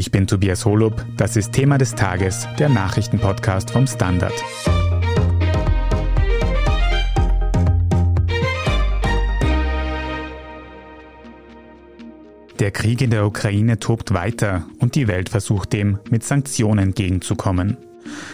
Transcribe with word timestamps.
Ich 0.00 0.10
bin 0.10 0.26
Tobias 0.26 0.64
Holub. 0.64 1.04
Das 1.18 1.36
ist 1.36 1.52
Thema 1.52 1.76
des 1.76 1.94
Tages, 1.94 2.48
der 2.58 2.70
Nachrichtenpodcast 2.70 3.70
vom 3.70 3.86
Standard. 3.86 4.32
Der 12.58 12.70
Krieg 12.70 13.02
in 13.02 13.10
der 13.10 13.26
Ukraine 13.26 13.78
tobt 13.78 14.14
weiter 14.14 14.64
und 14.78 14.94
die 14.94 15.06
Welt 15.06 15.28
versucht 15.28 15.74
dem 15.74 15.98
mit 16.08 16.24
Sanktionen 16.24 16.78
entgegenzukommen. 16.78 17.76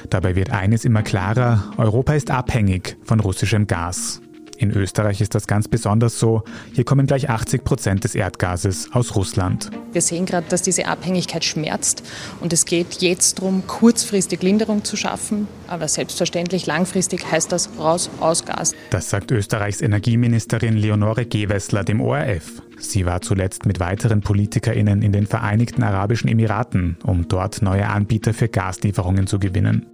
Dabei 0.09 0.37
wird 0.37 0.51
eines 0.51 0.85
immer 0.85 1.03
klarer, 1.03 1.73
Europa 1.79 2.15
ist 2.15 2.31
abhängig 2.31 2.97
von 3.03 3.19
russischem 3.19 3.67
Gas. 3.67 4.23
In 4.59 4.71
Österreich 4.71 5.21
ist 5.21 5.35
das 5.35 5.47
ganz 5.47 5.69
besonders 5.69 6.19
so. 6.19 6.43
Hier 6.73 6.85
kommen 6.85 7.07
gleich 7.07 7.29
80 7.29 7.65
Prozent 7.65 8.05
des 8.05 8.15
Erdgases 8.15 8.89
aus 8.93 9.15
Russland. 9.15 9.71
Wir 9.93 10.01
sehen 10.01 10.27
gerade, 10.27 10.47
dass 10.49 10.63
diese 10.63 10.87
Abhängigkeit 10.87 11.45
schmerzt 11.45 12.03
und 12.41 12.53
es 12.53 12.65
geht 12.65 12.95
jetzt 13.03 13.39
darum, 13.39 13.67
kurzfristig 13.67 14.43
Linderung 14.43 14.85
zu 14.85 14.97
schaffen. 14.97 15.47
Aber 15.69 15.89
selbstverständlich 15.89 16.67
langfristig 16.67 17.31
heißt 17.31 17.53
das 17.53 17.71
raus 17.79 18.11
aus 18.21 18.45
Gas. 18.45 18.75
Das 18.91 19.11
sagt 19.11 19.31
Österreichs 19.31 19.81
Energieministerin 19.81 20.77
Leonore 20.77 21.27
Gewessler 21.27 21.85
dem 21.85 22.01
ORF. 22.01 22.63
Sie 22.79 23.07
war 23.07 23.23
zuletzt 23.23 23.67
mit 23.67 23.81
weiteren 23.81 24.21
PolitikerInnen 24.21 25.03
in 25.03 25.13
den 25.13 25.27
Vereinigten 25.27 25.83
Arabischen 25.83 26.29
Emiraten, 26.29 26.99
um 27.05 27.27
dort 27.29 27.63
neue 27.63 27.89
Anbieter 27.89 28.35
für 28.35 28.49
Gaslieferungen 28.49 29.27
zu 29.27 29.39
gewinnen. 29.39 29.87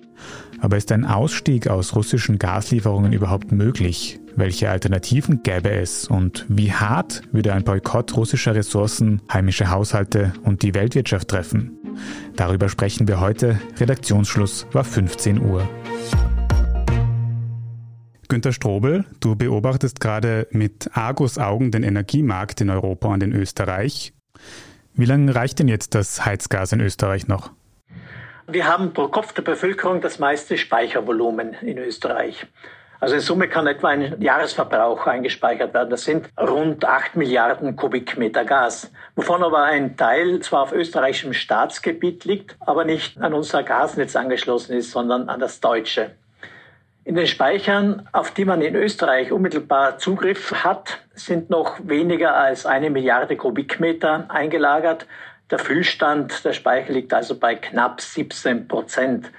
Aber 0.60 0.76
ist 0.76 0.92
ein 0.92 1.04
Ausstieg 1.04 1.68
aus 1.68 1.96
russischen 1.96 2.38
Gaslieferungen 2.38 3.12
überhaupt 3.12 3.50
möglich? 3.50 4.20
Welche 4.34 4.70
Alternativen 4.70 5.42
gäbe 5.42 5.70
es 5.70 6.06
und 6.06 6.46
wie 6.48 6.72
hart 6.72 7.22
würde 7.32 7.52
ein 7.52 7.64
Boykott 7.64 8.16
russischer 8.16 8.54
Ressourcen 8.54 9.20
heimische 9.30 9.70
Haushalte 9.70 10.32
und 10.42 10.62
die 10.62 10.74
Weltwirtschaft 10.74 11.28
treffen? 11.28 11.78
Darüber 12.34 12.70
sprechen 12.70 13.06
wir 13.08 13.20
heute. 13.20 13.60
Redaktionsschluss 13.78 14.66
war 14.72 14.84
15 14.84 15.38
Uhr. 15.38 15.68
Günter 18.28 18.52
Strobel, 18.52 19.04
du 19.20 19.36
beobachtest 19.36 20.00
gerade 20.00 20.46
mit 20.50 20.88
Argus-Augen 20.94 21.70
den 21.70 21.82
Energiemarkt 21.82 22.62
in 22.62 22.70
Europa 22.70 23.08
und 23.08 23.22
in 23.22 23.34
Österreich. 23.34 24.14
Wie 24.94 25.04
lange 25.04 25.34
reicht 25.34 25.58
denn 25.58 25.68
jetzt 25.68 25.94
das 25.94 26.24
Heizgas 26.24 26.72
in 26.72 26.80
Österreich 26.80 27.28
noch? 27.28 27.50
Wir 28.46 28.66
haben 28.66 28.94
pro 28.94 29.08
Kopf 29.08 29.34
der 29.34 29.42
Bevölkerung 29.42 30.00
das 30.00 30.18
meiste 30.18 30.56
Speichervolumen 30.56 31.52
in 31.60 31.76
Österreich. 31.76 32.46
Also 33.02 33.16
in 33.16 33.20
Summe 33.20 33.48
kann 33.48 33.66
etwa 33.66 33.88
ein 33.88 34.14
Jahresverbrauch 34.20 35.08
eingespeichert 35.08 35.74
werden. 35.74 35.90
Das 35.90 36.04
sind 36.04 36.28
rund 36.38 36.84
8 36.84 37.16
Milliarden 37.16 37.74
Kubikmeter 37.74 38.44
Gas, 38.44 38.92
wovon 39.16 39.42
aber 39.42 39.64
ein 39.64 39.96
Teil 39.96 40.38
zwar 40.38 40.62
auf 40.62 40.72
österreichischem 40.72 41.32
Staatsgebiet 41.32 42.24
liegt, 42.24 42.54
aber 42.60 42.84
nicht 42.84 43.20
an 43.20 43.34
unser 43.34 43.64
Gasnetz 43.64 44.14
angeschlossen 44.14 44.76
ist, 44.76 44.92
sondern 44.92 45.28
an 45.28 45.40
das 45.40 45.58
deutsche. 45.58 46.12
In 47.02 47.16
den 47.16 47.26
Speichern, 47.26 48.08
auf 48.12 48.30
die 48.30 48.44
man 48.44 48.62
in 48.62 48.76
Österreich 48.76 49.32
unmittelbar 49.32 49.98
Zugriff 49.98 50.62
hat, 50.62 51.00
sind 51.12 51.50
noch 51.50 51.80
weniger 51.82 52.36
als 52.36 52.66
eine 52.66 52.88
Milliarde 52.88 53.36
Kubikmeter 53.36 54.26
eingelagert. 54.28 55.08
Der 55.50 55.58
Füllstand 55.58 56.44
der 56.44 56.52
Speicher 56.52 56.92
liegt 56.92 57.12
also 57.12 57.36
bei 57.36 57.56
knapp 57.56 58.00
17 58.00 58.68
Prozent. 58.68 59.32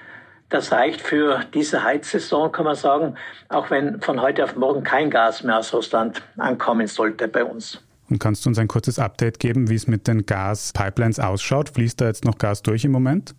Das 0.48 0.72
reicht 0.72 1.00
für 1.00 1.40
diese 1.52 1.82
Heizsaison, 1.82 2.52
kann 2.52 2.64
man 2.64 2.76
sagen, 2.76 3.16
auch 3.48 3.70
wenn 3.70 4.00
von 4.00 4.20
heute 4.20 4.44
auf 4.44 4.56
morgen 4.56 4.84
kein 4.84 5.10
Gas 5.10 5.42
mehr 5.42 5.58
aus 5.58 5.72
Russland 5.72 6.22
ankommen 6.36 6.86
sollte 6.86 7.28
bei 7.28 7.44
uns. 7.44 7.82
Und 8.10 8.18
kannst 8.18 8.44
du 8.44 8.50
uns 8.50 8.58
ein 8.58 8.68
kurzes 8.68 8.98
Update 8.98 9.38
geben, 9.40 9.70
wie 9.70 9.74
es 9.74 9.86
mit 9.86 10.06
den 10.06 10.26
Gaspipelines 10.26 11.18
ausschaut? 11.18 11.70
Fließt 11.70 12.00
da 12.00 12.06
jetzt 12.06 12.24
noch 12.24 12.38
Gas 12.38 12.62
durch 12.62 12.84
im 12.84 12.92
Moment? 12.92 13.34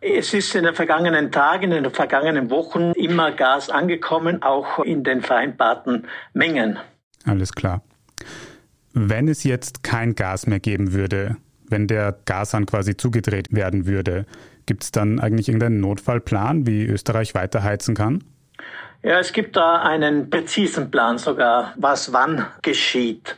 Es 0.00 0.34
ist 0.34 0.54
in 0.54 0.64
den 0.64 0.74
vergangenen 0.74 1.32
Tagen, 1.32 1.72
in 1.72 1.82
den 1.82 1.92
vergangenen 1.92 2.50
Wochen 2.50 2.92
immer 2.92 3.32
Gas 3.32 3.70
angekommen, 3.70 4.42
auch 4.42 4.78
in 4.80 5.02
den 5.02 5.22
vereinbarten 5.22 6.06
Mengen. 6.34 6.78
Alles 7.24 7.52
klar. 7.52 7.82
Wenn 8.92 9.28
es 9.28 9.44
jetzt 9.44 9.82
kein 9.82 10.14
Gas 10.14 10.46
mehr 10.46 10.60
geben 10.60 10.92
würde, 10.92 11.36
wenn 11.68 11.88
der 11.88 12.16
Gashahn 12.26 12.66
quasi 12.66 12.96
zugedreht 12.96 13.48
werden 13.50 13.86
würde, 13.86 14.26
Gibt 14.66 14.84
es 14.84 14.92
dann 14.92 15.20
eigentlich 15.20 15.48
irgendeinen 15.48 15.80
Notfallplan, 15.80 16.66
wie 16.66 16.84
Österreich 16.86 17.34
weiterheizen 17.34 17.94
kann? 17.94 18.24
Ja, 19.02 19.18
es 19.18 19.32
gibt 19.32 19.56
da 19.56 19.82
einen 19.82 20.30
präzisen 20.30 20.90
Plan 20.90 21.18
sogar, 21.18 21.74
was 21.76 22.12
wann 22.12 22.46
geschieht. 22.62 23.36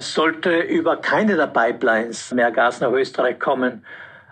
Sollte 0.00 0.58
über 0.58 0.96
keine 0.96 1.36
der 1.36 1.46
Pipelines 1.46 2.32
mehr 2.32 2.50
Gas 2.50 2.80
nach 2.80 2.90
Österreich 2.90 3.38
kommen, 3.38 3.84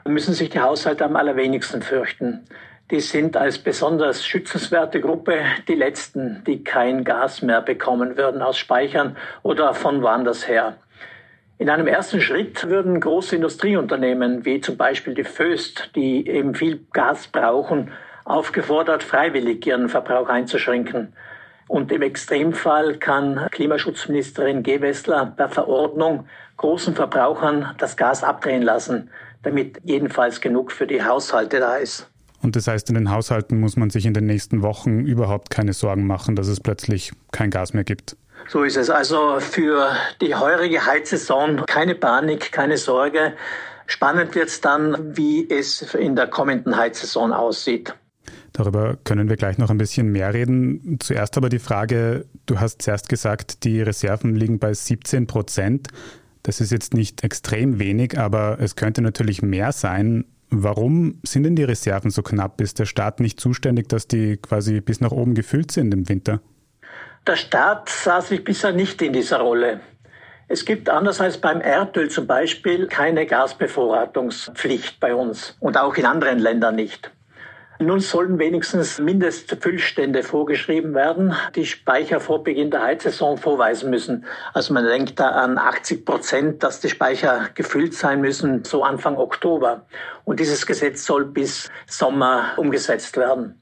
müssen 0.05 0.35
sich 0.35 0.51
die 0.51 0.61
Haushalte 0.61 1.05
am 1.05 1.17
allerwenigsten 1.17 1.83
fürchten. 1.83 2.45
Die 2.91 3.01
sind 3.01 3.37
als 3.37 3.59
besonders 3.59 4.25
schützenswerte 4.25 5.01
Gruppe 5.01 5.41
die 5.67 5.75
letzten, 5.75 6.43
die 6.47 6.63
kein 6.63 7.03
Gas 7.03 7.43
mehr 7.43 7.61
bekommen 7.61 8.17
würden 8.17 8.43
aus 8.43 8.59
Speichern 8.59 9.17
oder 9.43 9.75
von 9.75 10.03
woanders 10.03 10.47
her. 10.47 10.77
In 11.59 11.71
einem 11.71 11.87
ersten 11.87 12.21
Schritt 12.21 12.69
würden 12.69 13.01
große 13.01 13.37
Industrieunternehmen 13.37 14.45
wie 14.45 14.61
zum 14.61 14.77
Beispiel 14.77 15.15
die 15.15 15.25
Föst, 15.25 15.91
die 15.97 16.29
eben 16.29 16.55
viel 16.55 16.85
Gas 16.93 17.29
brauchen, 17.29 17.93
aufgefordert, 18.27 19.03
freiwillig 19.03 19.67
ihren 19.67 19.89
Verbrauch 19.89 20.29
einzuschränken. 20.29 21.15
Und 21.69 21.91
im 21.93 22.03
Extremfall 22.03 22.99
kann 22.99 23.49
Klimaschutzministerin 23.51 24.63
Gewessler 24.63 25.33
per 25.35 25.49
Verordnung 25.49 26.27
großen 26.59 26.95
Verbrauchern 26.95 27.75
das 27.79 27.97
Gas 27.97 28.23
abdrehen 28.23 28.63
lassen, 28.63 29.11
damit 29.43 29.81
jedenfalls 29.83 30.41
genug 30.43 30.73
für 30.73 30.87
die 30.87 31.03
Haushalte 31.03 31.59
da 31.59 31.77
ist. 31.77 32.11
Und 32.43 32.55
das 32.55 32.69
heißt, 32.69 32.91
in 32.91 32.97
den 32.97 33.11
Haushalten 33.11 33.59
muss 33.59 33.77
man 33.77 33.91
sich 33.91 34.05
in 34.05 34.15
den 34.15 34.27
nächsten 34.27 34.63
Wochen 34.63 35.01
überhaupt 35.01 35.51
keine 35.51 35.73
Sorgen 35.73 36.07
machen, 36.07 36.37
dass 36.37 36.49
es 36.49 36.61
plötzlich 36.61 37.13
kein 37.33 37.51
Gas 37.51 37.73
mehr 37.73 37.85
gibt. 37.85 38.17
So 38.49 38.63
ist 38.63 38.77
es. 38.77 38.91
Also 38.91 39.41
für 39.41 39.91
die 40.21 40.35
heurige 40.35 40.87
Heizsaison 40.87 41.65
keine 41.67 41.95
Panik, 41.95 42.53
keine 42.53 42.77
Sorge. 42.77 43.33
Spannend 43.87 44.35
wird 44.35 44.49
es 44.49 44.61
dann, 44.61 45.17
wie 45.17 45.49
es 45.49 45.95
in 45.95 46.17
der 46.17 46.27
kommenden 46.27 46.77
Heizsaison 46.77 47.33
aussieht. 47.33 47.95
Darüber 48.53 48.97
können 49.05 49.29
wir 49.29 49.37
gleich 49.37 49.59
noch 49.59 49.71
ein 49.71 49.79
bisschen 49.79 50.11
mehr 50.11 50.33
reden. 50.33 50.99
Zuerst 51.01 51.37
aber 51.37 51.49
die 51.49 51.59
Frage, 51.59 52.25
du 52.47 52.59
hast 52.59 52.83
zuerst 52.83 53.09
gesagt, 53.09 53.65
die 53.65 53.83
Reserven 53.83 54.35
liegen 54.35 54.59
bei 54.59 54.73
17 54.73 55.27
Prozent. 55.27 55.89
Das 56.43 56.61
ist 56.61 56.73
jetzt 56.73 56.95
nicht 56.95 57.23
extrem 57.23 57.79
wenig, 57.79 58.19
aber 58.19 58.59
es 58.61 58.77
könnte 58.77 59.03
natürlich 59.03 59.43
mehr 59.43 59.73
sein. 59.73 60.25
Warum 60.49 61.21
sind 61.25 61.43
denn 61.43 61.57
die 61.57 61.65
Reserven 61.65 62.11
so 62.11 62.23
knapp? 62.23 62.61
Ist 62.61 62.79
der 62.79 62.87
Staat 62.87 63.21
nicht 63.21 63.41
zuständig, 63.41 63.89
dass 63.89 64.07
die 64.07 64.37
quasi 64.37 64.81
bis 64.81 65.01
nach 65.01 65.11
oben 65.11 65.35
gefüllt 65.35 65.73
sind 65.73 65.93
im 65.93 66.09
Winter? 66.09 66.41
Der 67.27 67.35
Staat 67.35 67.89
sah 67.89 68.21
sich 68.21 68.45
bisher 68.45 68.71
nicht 68.71 69.03
in 69.03 69.13
dieser 69.13 69.41
Rolle. 69.41 69.81
Es 70.47 70.65
gibt 70.65 70.89
anders 70.89 71.21
als 71.21 71.39
beim 71.39 71.61
Erdöl 71.61 72.09
zum 72.09 72.29
Beispiel 72.29 72.87
keine 72.87 73.27
Gasbevorratungspflicht 73.27 75.01
bei 75.01 75.13
uns 75.13 75.57
und 75.59 75.77
auch 75.77 75.97
in 75.97 76.07
anderen 76.07 76.39
Ländern 76.39 76.77
nicht. 76.77 77.11
Nun 77.81 77.99
sollen 77.99 78.39
wenigstens 78.39 79.01
Mindestfüllstände 79.01 80.23
vorgeschrieben 80.23 80.95
werden, 80.95 81.35
die 81.57 81.67
Speicher 81.67 82.21
vor 82.21 82.45
Beginn 82.45 82.71
der 82.71 82.83
Heizsaison 82.83 83.39
vorweisen 83.39 83.91
müssen. 83.91 84.25
Also 84.55 84.73
man 84.73 84.85
denkt 84.85 85.19
da 85.19 85.31
an 85.31 85.59
80 85.59 86.05
Prozent, 86.05 86.63
dass 86.63 86.81
die 86.81 86.91
Speicher 86.91 87.49
gefüllt 87.57 87.95
sein 87.95 88.21
müssen, 88.21 88.63
so 88.63 88.85
Anfang 88.85 89.17
Oktober. 89.17 89.85
Und 90.25 90.39
dieses 90.39 90.65
Gesetz 90.65 91.05
soll 91.05 91.25
bis 91.25 91.69
Sommer 91.89 92.53
umgesetzt 92.57 93.17
werden. 93.17 93.61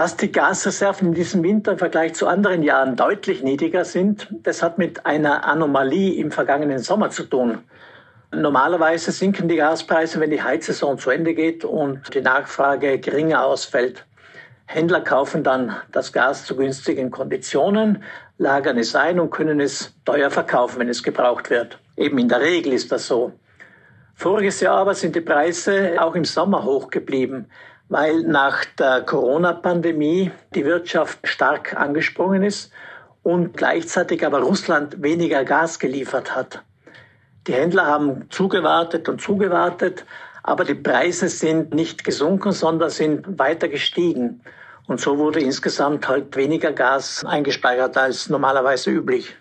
Dass 0.00 0.16
die 0.16 0.32
Gasreserven 0.32 1.08
in 1.08 1.14
diesem 1.14 1.42
Winter 1.42 1.72
im 1.72 1.78
Vergleich 1.78 2.14
zu 2.14 2.26
anderen 2.26 2.62
Jahren 2.62 2.96
deutlich 2.96 3.42
niedriger 3.42 3.84
sind, 3.84 4.28
das 4.30 4.62
hat 4.62 4.78
mit 4.78 5.04
einer 5.04 5.44
Anomalie 5.44 6.14
im 6.14 6.30
vergangenen 6.30 6.78
Sommer 6.78 7.10
zu 7.10 7.24
tun. 7.24 7.58
Normalerweise 8.32 9.12
sinken 9.12 9.46
die 9.46 9.56
Gaspreise, 9.56 10.18
wenn 10.18 10.30
die 10.30 10.42
Heizsaison 10.42 10.96
zu 10.96 11.10
Ende 11.10 11.34
geht 11.34 11.66
und 11.66 12.14
die 12.14 12.22
Nachfrage 12.22 12.98
geringer 12.98 13.44
ausfällt. 13.44 14.06
Händler 14.64 15.02
kaufen 15.02 15.44
dann 15.44 15.76
das 15.92 16.14
Gas 16.14 16.46
zu 16.46 16.56
günstigen 16.56 17.10
Konditionen, 17.10 18.02
lagern 18.38 18.78
es 18.78 18.96
ein 18.96 19.20
und 19.20 19.28
können 19.28 19.60
es 19.60 19.92
teuer 20.06 20.30
verkaufen, 20.30 20.78
wenn 20.78 20.88
es 20.88 21.02
gebraucht 21.02 21.50
wird. 21.50 21.78
Eben 21.98 22.16
in 22.16 22.30
der 22.30 22.40
Regel 22.40 22.72
ist 22.72 22.90
das 22.90 23.06
so. 23.06 23.32
Voriges 24.14 24.60
Jahr 24.60 24.78
aber 24.78 24.94
sind 24.94 25.14
die 25.14 25.20
Preise 25.20 25.96
auch 25.98 26.14
im 26.14 26.24
Sommer 26.24 26.64
hoch 26.64 26.88
geblieben 26.88 27.50
weil 27.90 28.22
nach 28.22 28.64
der 28.78 29.02
Corona-Pandemie 29.02 30.30
die 30.54 30.64
Wirtschaft 30.64 31.18
stark 31.24 31.76
angesprungen 31.76 32.44
ist 32.44 32.72
und 33.22 33.56
gleichzeitig 33.56 34.24
aber 34.24 34.40
Russland 34.40 35.02
weniger 35.02 35.44
Gas 35.44 35.78
geliefert 35.78 36.34
hat. 36.34 36.62
Die 37.46 37.52
Händler 37.52 37.86
haben 37.86 38.30
zugewartet 38.30 39.08
und 39.08 39.20
zugewartet, 39.20 40.06
aber 40.44 40.64
die 40.64 40.76
Preise 40.76 41.28
sind 41.28 41.74
nicht 41.74 42.04
gesunken, 42.04 42.52
sondern 42.52 42.90
sind 42.90 43.38
weiter 43.38 43.68
gestiegen. 43.68 44.40
Und 44.86 45.00
so 45.00 45.18
wurde 45.18 45.40
insgesamt 45.40 46.08
halt 46.08 46.34
weniger 46.36 46.72
Gas 46.72 47.24
eingespeichert 47.24 47.96
als 47.96 48.28
normalerweise 48.28 48.90
üblich. 48.90 49.34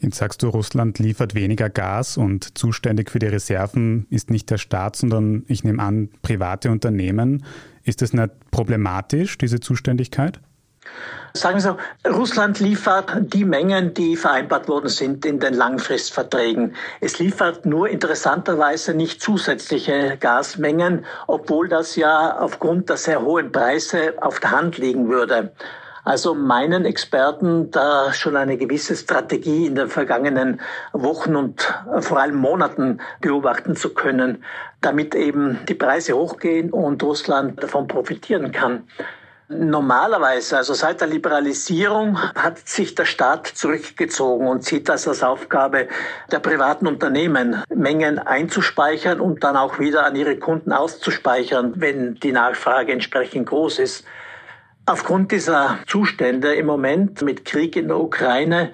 Jetzt 0.00 0.18
sagst 0.18 0.42
du, 0.42 0.48
Russland 0.48 0.98
liefert 0.98 1.34
weniger 1.34 1.70
Gas 1.70 2.18
und 2.18 2.58
zuständig 2.58 3.10
für 3.10 3.18
die 3.18 3.26
Reserven 3.26 4.06
ist 4.10 4.30
nicht 4.30 4.50
der 4.50 4.58
Staat, 4.58 4.96
sondern 4.96 5.44
ich 5.48 5.64
nehme 5.64 5.82
an, 5.82 6.10
private 6.20 6.70
Unternehmen. 6.70 7.44
Ist 7.86 8.02
das 8.02 8.12
nicht 8.12 8.30
problematisch, 8.50 9.38
diese 9.38 9.60
Zuständigkeit? 9.60 10.40
Sagen 11.34 11.56
wir 11.56 11.60
so, 11.60 12.10
Russland 12.10 12.58
liefert 12.60 13.12
die 13.32 13.44
Mengen, 13.44 13.94
die 13.94 14.16
vereinbart 14.16 14.68
worden 14.68 14.88
sind 14.88 15.24
in 15.24 15.38
den 15.38 15.54
Langfristverträgen. 15.54 16.74
Es 17.00 17.18
liefert 17.18 17.64
nur 17.64 17.88
interessanterweise 17.88 18.94
nicht 18.94 19.20
zusätzliche 19.20 20.16
Gasmengen, 20.18 21.04
obwohl 21.26 21.68
das 21.68 21.94
ja 21.94 22.38
aufgrund 22.38 22.88
der 22.88 22.96
sehr 22.96 23.22
hohen 23.22 23.52
Preise 23.52 24.14
auf 24.20 24.40
der 24.40 24.50
Hand 24.50 24.78
liegen 24.78 25.08
würde. 25.08 25.52
Also 26.06 26.36
meinen 26.36 26.84
Experten 26.84 27.72
da 27.72 28.12
schon 28.12 28.36
eine 28.36 28.56
gewisse 28.56 28.94
Strategie 28.94 29.66
in 29.66 29.74
den 29.74 29.88
vergangenen 29.88 30.60
Wochen 30.92 31.34
und 31.34 31.74
vor 31.98 32.20
allem 32.20 32.36
Monaten 32.36 33.00
beobachten 33.20 33.74
zu 33.74 33.92
können, 33.92 34.44
damit 34.80 35.16
eben 35.16 35.58
die 35.68 35.74
Preise 35.74 36.12
hochgehen 36.12 36.70
und 36.70 37.02
Russland 37.02 37.60
davon 37.60 37.88
profitieren 37.88 38.52
kann. 38.52 38.84
Normalerweise, 39.48 40.58
also 40.58 40.74
seit 40.74 41.00
der 41.00 41.08
Liberalisierung, 41.08 42.20
hat 42.36 42.68
sich 42.68 42.94
der 42.94 43.04
Staat 43.04 43.48
zurückgezogen 43.48 44.46
und 44.46 44.62
sieht 44.62 44.88
das 44.88 45.08
als 45.08 45.24
Aufgabe 45.24 45.88
der 46.30 46.38
privaten 46.38 46.86
Unternehmen, 46.86 47.64
Mengen 47.74 48.20
einzuspeichern 48.20 49.18
und 49.18 49.42
dann 49.42 49.56
auch 49.56 49.80
wieder 49.80 50.06
an 50.06 50.14
ihre 50.14 50.36
Kunden 50.36 50.72
auszuspeichern, 50.72 51.72
wenn 51.76 52.14
die 52.14 52.30
Nachfrage 52.30 52.92
entsprechend 52.92 53.48
groß 53.48 53.80
ist. 53.80 54.04
Aufgrund 54.88 55.32
dieser 55.32 55.80
Zustände 55.88 56.54
im 56.54 56.66
Moment 56.66 57.20
mit 57.20 57.44
Krieg 57.44 57.74
in 57.74 57.88
der 57.88 57.98
Ukraine 57.98 58.72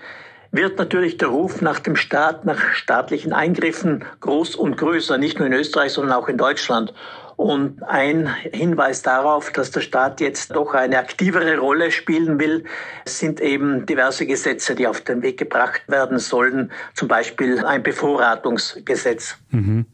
wird 0.51 0.77
natürlich 0.77 1.17
der 1.17 1.29
Ruf 1.29 1.63
nach 1.63 1.81
dem 1.81 1.97
Staat, 1.97 2.45
nach 2.45 2.75
staatlichen 2.75 3.33
Eingriffen 3.33 4.05
groß 4.21 4.55
und 4.55 4.77
größer, 4.77 5.17
nicht 5.17 5.39
nur 5.39 5.47
in 5.47 5.55
Österreich, 5.55 5.93
sondern 5.95 6.13
auch 6.13 6.29
in 6.29 6.37
Deutschland. 6.37 6.93
Und 7.37 7.83
ein 7.83 8.27
Hinweis 8.53 9.01
darauf, 9.01 9.51
dass 9.53 9.71
der 9.71 9.81
Staat 9.81 10.21
jetzt 10.21 10.55
doch 10.55 10.75
eine 10.75 10.99
aktivere 10.99 11.57
Rolle 11.57 11.91
spielen 11.91 12.39
will, 12.39 12.65
sind 13.07 13.41
eben 13.41 13.87
diverse 13.87 14.27
Gesetze, 14.27 14.75
die 14.75 14.87
auf 14.87 15.01
den 15.01 15.23
Weg 15.23 15.39
gebracht 15.39 15.81
werden 15.89 16.19
sollen, 16.19 16.73
zum 16.93 17.09
Beispiel 17.09 17.65
ein 17.65 17.83
Bevorratungsgesetz. 17.83 19.39
Mhm. 19.51 19.87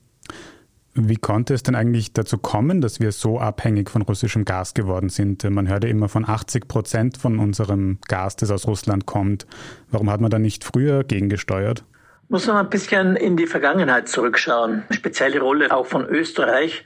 Wie 1.00 1.16
konnte 1.16 1.54
es 1.54 1.62
denn 1.62 1.76
eigentlich 1.76 2.12
dazu 2.12 2.38
kommen, 2.38 2.80
dass 2.80 2.98
wir 2.98 3.12
so 3.12 3.38
abhängig 3.38 3.88
von 3.88 4.02
russischem 4.02 4.44
Gas 4.44 4.74
geworden 4.74 5.10
sind? 5.10 5.48
Man 5.48 5.68
hört 5.68 5.84
ja 5.84 5.90
immer 5.90 6.08
von 6.08 6.28
80 6.28 6.66
Prozent 6.66 7.18
von 7.18 7.38
unserem 7.38 7.98
Gas, 8.08 8.34
das 8.34 8.50
aus 8.50 8.66
Russland 8.66 9.06
kommt. 9.06 9.46
Warum 9.92 10.10
hat 10.10 10.20
man 10.20 10.28
da 10.28 10.40
nicht 10.40 10.64
früher 10.64 11.04
gegengesteuert? 11.04 11.84
Muss 12.28 12.48
man 12.48 12.56
ein 12.56 12.68
bisschen 12.68 13.14
in 13.14 13.36
die 13.36 13.46
Vergangenheit 13.46 14.08
zurückschauen. 14.08 14.82
Spezielle 14.90 15.38
Rolle 15.38 15.70
auch 15.70 15.86
von 15.86 16.04
Österreich. 16.04 16.84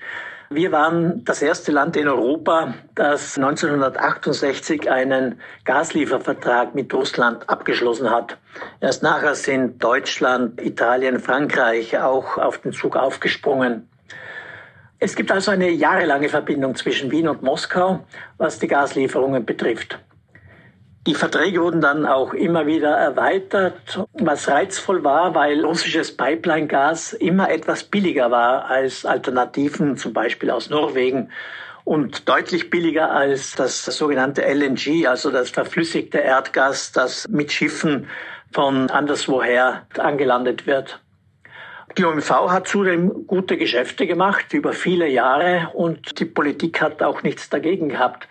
Wir 0.50 0.72
waren 0.72 1.24
das 1.24 1.40
erste 1.40 1.72
Land 1.72 1.96
in 1.96 2.06
Europa, 2.06 2.74
das 2.94 3.38
1968 3.38 4.90
einen 4.90 5.40
Gasliefervertrag 5.64 6.74
mit 6.74 6.92
Russland 6.92 7.48
abgeschlossen 7.48 8.10
hat. 8.10 8.36
Erst 8.78 9.02
nachher 9.02 9.34
sind 9.34 9.82
Deutschland, 9.82 10.60
Italien, 10.60 11.18
Frankreich 11.18 11.98
auch 11.98 12.36
auf 12.36 12.58
den 12.58 12.72
Zug 12.72 12.96
aufgesprungen. 12.96 13.88
Es 15.04 15.16
gibt 15.16 15.32
also 15.32 15.50
eine 15.50 15.68
jahrelange 15.68 16.28
Verbindung 16.28 16.76
zwischen 16.76 17.10
Wien 17.10 17.26
und 17.26 17.42
Moskau, 17.42 18.04
was 18.38 18.60
die 18.60 18.68
Gaslieferungen 18.68 19.44
betrifft. 19.44 19.98
Die 21.08 21.16
Verträge 21.16 21.60
wurden 21.60 21.80
dann 21.80 22.06
auch 22.06 22.32
immer 22.32 22.66
wieder 22.66 22.90
erweitert, 22.90 24.06
was 24.12 24.46
reizvoll 24.46 25.02
war, 25.02 25.34
weil 25.34 25.64
russisches 25.64 26.16
Pipeline-Gas 26.16 27.14
immer 27.14 27.50
etwas 27.50 27.82
billiger 27.82 28.30
war 28.30 28.66
als 28.66 29.04
Alternativen, 29.04 29.96
zum 29.96 30.12
Beispiel 30.12 30.52
aus 30.52 30.70
Norwegen 30.70 31.30
und 31.82 32.28
deutlich 32.28 32.70
billiger 32.70 33.10
als 33.10 33.56
das 33.56 33.84
sogenannte 33.84 34.42
LNG, 34.42 35.08
also 35.08 35.32
das 35.32 35.50
verflüssigte 35.50 36.18
Erdgas, 36.18 36.92
das 36.92 37.26
mit 37.26 37.50
Schiffen 37.50 38.06
von 38.52 38.88
anderswoher 38.88 39.84
angelandet 39.98 40.68
wird. 40.68 41.00
Die 41.98 42.04
OMV 42.04 42.30
hat 42.48 42.68
zudem 42.68 43.26
gute 43.26 43.58
Geschäfte 43.58 44.06
gemacht 44.06 44.54
über 44.54 44.72
viele 44.72 45.08
Jahre 45.08 45.68
und 45.74 46.18
die 46.18 46.24
Politik 46.24 46.80
hat 46.80 47.02
auch 47.02 47.22
nichts 47.22 47.50
dagegen 47.50 47.90
gehabt. 47.90 48.28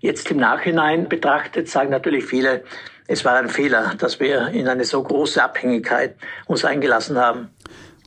Jetzt 0.00 0.30
im 0.30 0.38
Nachhinein 0.38 1.08
betrachtet 1.08 1.68
sagen 1.68 1.90
natürlich 1.90 2.24
viele, 2.24 2.64
es 3.06 3.24
war 3.24 3.36
ein 3.36 3.48
Fehler, 3.48 3.94
dass 3.98 4.18
wir 4.18 4.48
in 4.48 4.66
eine 4.66 4.84
so 4.84 5.02
große 5.02 5.42
Abhängigkeit 5.42 6.16
uns 6.46 6.64
eingelassen 6.64 7.16
haben. 7.16 7.50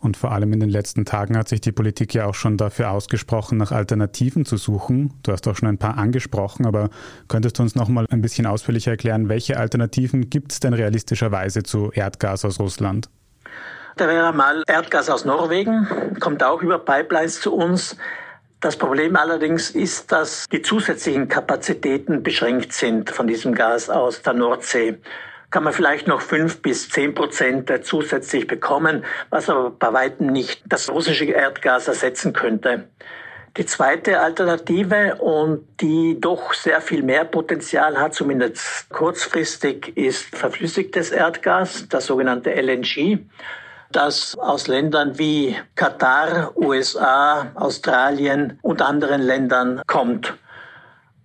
Und 0.01 0.17
vor 0.17 0.31
allem 0.31 0.53
in 0.53 0.59
den 0.59 0.69
letzten 0.69 1.05
Tagen 1.05 1.37
hat 1.37 1.47
sich 1.47 1.61
die 1.61 1.71
Politik 1.71 2.13
ja 2.13 2.25
auch 2.25 2.35
schon 2.35 2.57
dafür 2.57 2.91
ausgesprochen, 2.91 3.57
nach 3.57 3.71
Alternativen 3.71 4.45
zu 4.45 4.57
suchen. 4.57 5.13
Du 5.23 5.31
hast 5.31 5.47
auch 5.47 5.55
schon 5.55 5.69
ein 5.69 5.79
paar 5.79 5.97
angesprochen, 5.97 6.65
aber 6.65 6.89
könntest 7.27 7.57
du 7.57 7.63
uns 7.63 7.75
noch 7.75 7.87
mal 7.87 8.05
ein 8.09 8.21
bisschen 8.21 8.45
ausführlicher 8.45 8.91
erklären, 8.91 9.29
welche 9.29 9.57
Alternativen 9.57 10.29
gibt 10.29 10.51
es 10.51 10.59
denn 10.59 10.73
realistischerweise 10.73 11.63
zu 11.63 11.91
Erdgas 11.91 12.45
aus 12.45 12.59
Russland? 12.59 13.09
Da 13.97 14.07
wäre 14.07 14.31
mal 14.31 14.61
Erdgas 14.67 15.09
aus 15.09 15.25
Norwegen, 15.25 15.87
kommt 16.19 16.43
auch 16.43 16.61
über 16.61 16.77
Pipelines 16.77 17.41
zu 17.41 17.55
uns. 17.55 17.97
Das 18.59 18.75
Problem 18.75 19.15
allerdings 19.15 19.71
ist, 19.71 20.11
dass 20.11 20.45
die 20.51 20.61
zusätzlichen 20.61 21.27
Kapazitäten 21.27 22.21
beschränkt 22.21 22.73
sind 22.73 23.09
von 23.09 23.25
diesem 23.25 23.55
Gas 23.55 23.89
aus 23.89 24.21
der 24.21 24.33
Nordsee. 24.33 24.99
Kann 25.49 25.63
man 25.63 25.73
vielleicht 25.73 26.05
noch 26.05 26.21
fünf 26.21 26.61
bis 26.61 26.89
zehn 26.89 27.15
Prozent 27.15 27.71
zusätzlich 27.81 28.45
bekommen, 28.45 29.03
was 29.31 29.49
aber 29.49 29.71
bei 29.71 29.91
weitem 29.91 30.27
nicht 30.27 30.61
das 30.67 30.91
russische 30.91 31.25
Erdgas 31.25 31.87
ersetzen 31.87 32.33
könnte. 32.33 32.89
Die 33.57 33.65
zweite 33.65 34.19
Alternative 34.19 35.15
und 35.15 35.65
die 35.81 36.21
doch 36.21 36.53
sehr 36.53 36.81
viel 36.81 37.01
mehr 37.01 37.25
Potenzial 37.25 37.99
hat, 37.99 38.13
zumindest 38.13 38.87
kurzfristig, 38.91 39.97
ist 39.97 40.35
verflüssigtes 40.35 41.09
Erdgas, 41.09 41.87
das 41.89 42.05
sogenannte 42.05 42.51
LNG 42.51 43.25
das 43.91 44.37
aus 44.37 44.67
Ländern 44.67 45.17
wie 45.17 45.55
Katar, 45.75 46.55
USA, 46.55 47.51
Australien 47.55 48.59
und 48.61 48.81
anderen 48.81 49.21
Ländern 49.21 49.81
kommt. 49.87 50.33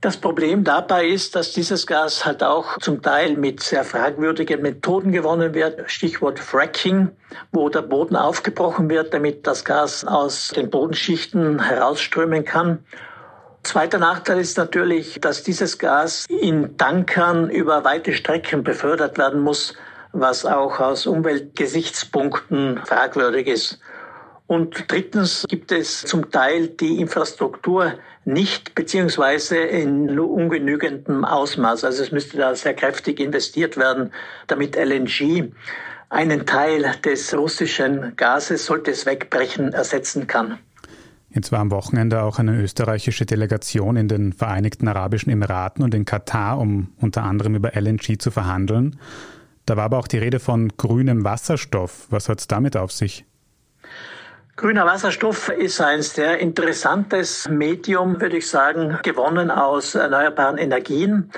Das 0.03 0.17
Problem 0.17 0.65
dabei 0.65 1.07
ist, 1.07 1.37
dass 1.37 1.53
dieses 1.53 1.87
Gas 1.87 2.25
halt 2.25 2.43
auch 2.43 2.77
zum 2.79 3.03
Teil 3.03 3.37
mit 3.37 3.63
sehr 3.63 3.85
fragwürdigen 3.85 4.61
Methoden 4.61 5.13
gewonnen 5.13 5.55
wird. 5.55 5.89
Stichwort 5.89 6.41
Fracking, 6.41 7.11
wo 7.53 7.69
der 7.69 7.83
Boden 7.83 8.17
aufgebrochen 8.17 8.91
wird, 8.91 9.15
damit 9.15 9.47
das 9.47 9.65
Gas 9.65 10.05
aus 10.05 10.49
den 10.49 10.71
Bodenschichten 10.71 11.63
herausströmen 11.63 12.45
kann. 12.45 12.85
Zweiter 13.63 13.99
Nachteil 13.99 14.41
ist 14.41 14.59
natürlich, 14.59 15.21
dass 15.21 15.45
dieses 15.45 15.79
Gas 15.79 16.27
in 16.27 16.77
Tankern 16.77 17.49
über 17.49 17.85
weite 17.85 18.13
Strecken 18.13 18.65
befördert 18.65 19.19
werden 19.19 19.41
muss, 19.41 19.75
was 20.13 20.45
auch 20.45 20.81
aus 20.81 21.07
Umweltgesichtspunkten 21.07 22.81
fragwürdig 22.85 23.47
ist. 23.47 23.81
Und 24.47 24.85
drittens 24.89 25.47
gibt 25.49 25.73
es 25.73 26.03
zum 26.03 26.31
Teil 26.31 26.69
die 26.69 27.01
Infrastruktur 27.01 27.95
nicht 28.25 28.75
beziehungsweise 28.75 29.57
in 29.57 30.19
ungenügendem 30.19 31.25
Ausmaß. 31.25 31.85
Also 31.85 32.03
es 32.03 32.13
müsste 32.13 32.37
da 32.37 32.55
sehr 32.55 32.75
kräftig 32.75 33.19
investiert 33.19 33.77
werden, 33.77 34.13
damit 34.47 34.77
LNG 34.77 35.53
einen 36.11 36.45
Teil 36.45 36.85
des 37.05 37.35
russischen 37.35 38.15
Gases, 38.17 38.67
sollte 38.67 38.91
es 38.91 39.07
wegbrechen, 39.07 39.73
ersetzen 39.73 40.27
kann. 40.27 40.59
Jetzt 41.31 41.51
war 41.51 41.61
am 41.61 41.71
Wochenende 41.71 42.23
auch 42.23 42.39
eine 42.39 42.61
österreichische 42.61 43.25
Delegation 43.25 43.97
in 43.97 44.09
den 44.09 44.35
Vereinigten 44.35 44.87
Arabischen 44.87 45.33
Emiraten 45.33 45.83
und 45.83 45.95
in 45.95 46.05
Katar, 46.05 46.59
um 46.59 46.89
unter 47.01 47.23
anderem 47.23 47.55
über 47.55 47.75
LNG 47.75 48.19
zu 48.19 48.31
verhandeln. 48.31 48.99
Da 49.67 49.77
war 49.77 49.85
aber 49.85 49.99
auch 49.99 50.09
die 50.09 50.19
Rede 50.19 50.41
von 50.41 50.71
grünem 50.77 51.25
Wasserstoff. 51.25 52.07
Was 52.11 52.29
hat 52.29 52.41
es 52.41 52.49
damit 52.49 52.77
auf 52.77 52.93
sich? 52.93 53.25
Grüner 54.57 54.85
Wasserstoff 54.85 55.49
ist 55.49 55.81
ein 55.81 56.03
sehr 56.03 56.39
interessantes 56.39 57.49
Medium, 57.49 58.21
würde 58.21 58.37
ich 58.37 58.49
sagen, 58.49 58.99
gewonnen 59.03 59.51
aus 59.51 59.95
erneuerbaren 59.95 60.59
Energien 60.59 61.31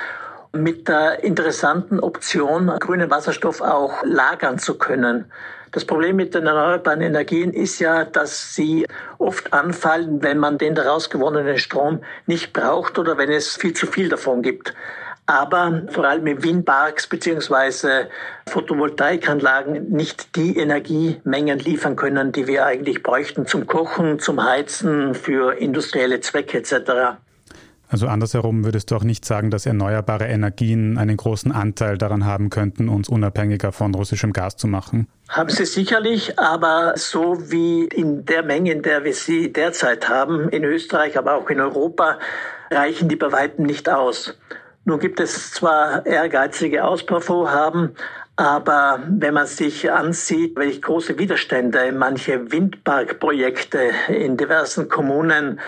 mit 0.52 0.88
der 0.88 1.22
interessanten 1.22 2.00
Option, 2.00 2.66
grünen 2.80 3.10
Wasserstoff 3.10 3.60
auch 3.60 4.02
lagern 4.04 4.58
zu 4.58 4.78
können. 4.78 5.30
Das 5.70 5.84
Problem 5.84 6.16
mit 6.16 6.34
den 6.34 6.46
erneuerbaren 6.46 7.00
Energien 7.00 7.52
ist 7.52 7.78
ja, 7.78 8.04
dass 8.04 8.54
sie 8.54 8.86
oft 9.18 9.52
anfallen, 9.52 10.22
wenn 10.22 10.38
man 10.38 10.58
den 10.58 10.74
daraus 10.74 11.10
gewonnenen 11.10 11.58
Strom 11.58 12.00
nicht 12.26 12.52
braucht 12.52 12.98
oder 12.98 13.16
wenn 13.18 13.30
es 13.30 13.56
viel 13.56 13.74
zu 13.74 13.86
viel 13.86 14.08
davon 14.08 14.42
gibt 14.42 14.74
aber 15.26 15.82
vor 15.88 16.04
allem 16.04 16.26
in 16.26 16.42
Windparks 16.42 17.06
beziehungsweise 17.06 18.08
Photovoltaikanlagen 18.48 19.90
nicht 19.90 20.36
die 20.36 20.58
Energiemengen 20.58 21.58
liefern 21.58 21.96
können, 21.96 22.32
die 22.32 22.46
wir 22.46 22.66
eigentlich 22.66 23.02
bräuchten 23.02 23.46
zum 23.46 23.66
Kochen, 23.66 24.18
zum 24.18 24.44
Heizen, 24.44 25.14
für 25.14 25.52
industrielle 25.52 26.20
Zwecke 26.20 26.58
etc. 26.58 27.16
Also 27.88 28.08
andersherum 28.08 28.64
würdest 28.64 28.90
du 28.90 28.96
auch 28.96 29.04
nicht 29.04 29.24
sagen, 29.24 29.50
dass 29.50 29.66
erneuerbare 29.66 30.26
Energien 30.26 30.98
einen 30.98 31.16
großen 31.16 31.52
Anteil 31.52 31.96
daran 31.96 32.24
haben 32.24 32.50
könnten, 32.50 32.88
uns 32.88 33.08
unabhängiger 33.08 33.72
von 33.72 33.94
russischem 33.94 34.32
Gas 34.32 34.56
zu 34.56 34.66
machen? 34.66 35.06
Haben 35.28 35.50
sie 35.50 35.64
sicherlich, 35.64 36.38
aber 36.38 36.94
so 36.96 37.50
wie 37.50 37.84
in 37.84 38.24
der 38.26 38.42
Menge, 38.42 38.72
in 38.72 38.82
der 38.82 39.04
wir 39.04 39.14
sie 39.14 39.52
derzeit 39.52 40.08
haben, 40.08 40.48
in 40.48 40.64
Österreich, 40.64 41.16
aber 41.16 41.34
auch 41.34 41.48
in 41.50 41.60
Europa, 41.60 42.18
reichen 42.70 43.08
die 43.08 43.16
bei 43.16 43.30
weitem 43.30 43.64
nicht 43.64 43.88
aus. 43.88 44.34
Nun 44.86 44.98
gibt 44.98 45.18
es 45.18 45.50
zwar 45.52 46.04
ehrgeizige 46.04 46.84
Ausbauvorhaben, 46.84 47.96
aber 48.36 49.02
wenn 49.08 49.32
man 49.32 49.46
sich 49.46 49.90
ansieht, 49.90 50.56
welche 50.56 50.80
große 50.80 51.18
Widerstände 51.18 51.90
manche 51.92 52.52
Windparkprojekte 52.52 53.78
in 54.08 54.36
diversen 54.36 54.90
Kommunen 54.90 55.58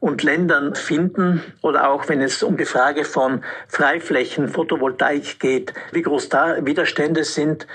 und 0.00 0.22
Ländern 0.22 0.74
finden 0.74 1.42
oder 1.62 1.88
auch 1.88 2.08
wenn 2.10 2.20
es 2.20 2.42
um 2.42 2.58
die 2.58 2.66
Frage 2.66 3.04
von 3.04 3.42
Freiflächen, 3.68 4.48
Photovoltaik 4.48 5.40
geht, 5.40 5.72
wie 5.92 6.02
groß 6.02 6.28
da 6.28 6.66
Widerstände 6.66 7.24
sind, 7.24 7.66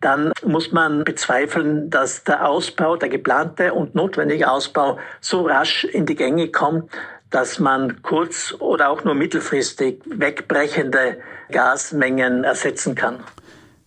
dann 0.00 0.30
muss 0.44 0.72
man 0.72 1.04
bezweifeln, 1.04 1.90
dass 1.90 2.22
der 2.22 2.46
Ausbau, 2.48 2.96
der 2.96 3.08
geplante 3.08 3.72
und 3.72 3.94
notwendige 3.94 4.50
Ausbau 4.50 4.98
so 5.20 5.46
rasch 5.46 5.84
in 5.84 6.06
die 6.06 6.14
Gänge 6.14 6.52
kommt, 6.52 6.90
dass 7.30 7.58
man 7.58 8.02
kurz- 8.02 8.54
oder 8.58 8.88
auch 8.88 9.04
nur 9.04 9.14
mittelfristig 9.14 10.00
wegbrechende 10.06 11.18
Gasmengen 11.50 12.44
ersetzen 12.44 12.94
kann. 12.94 13.20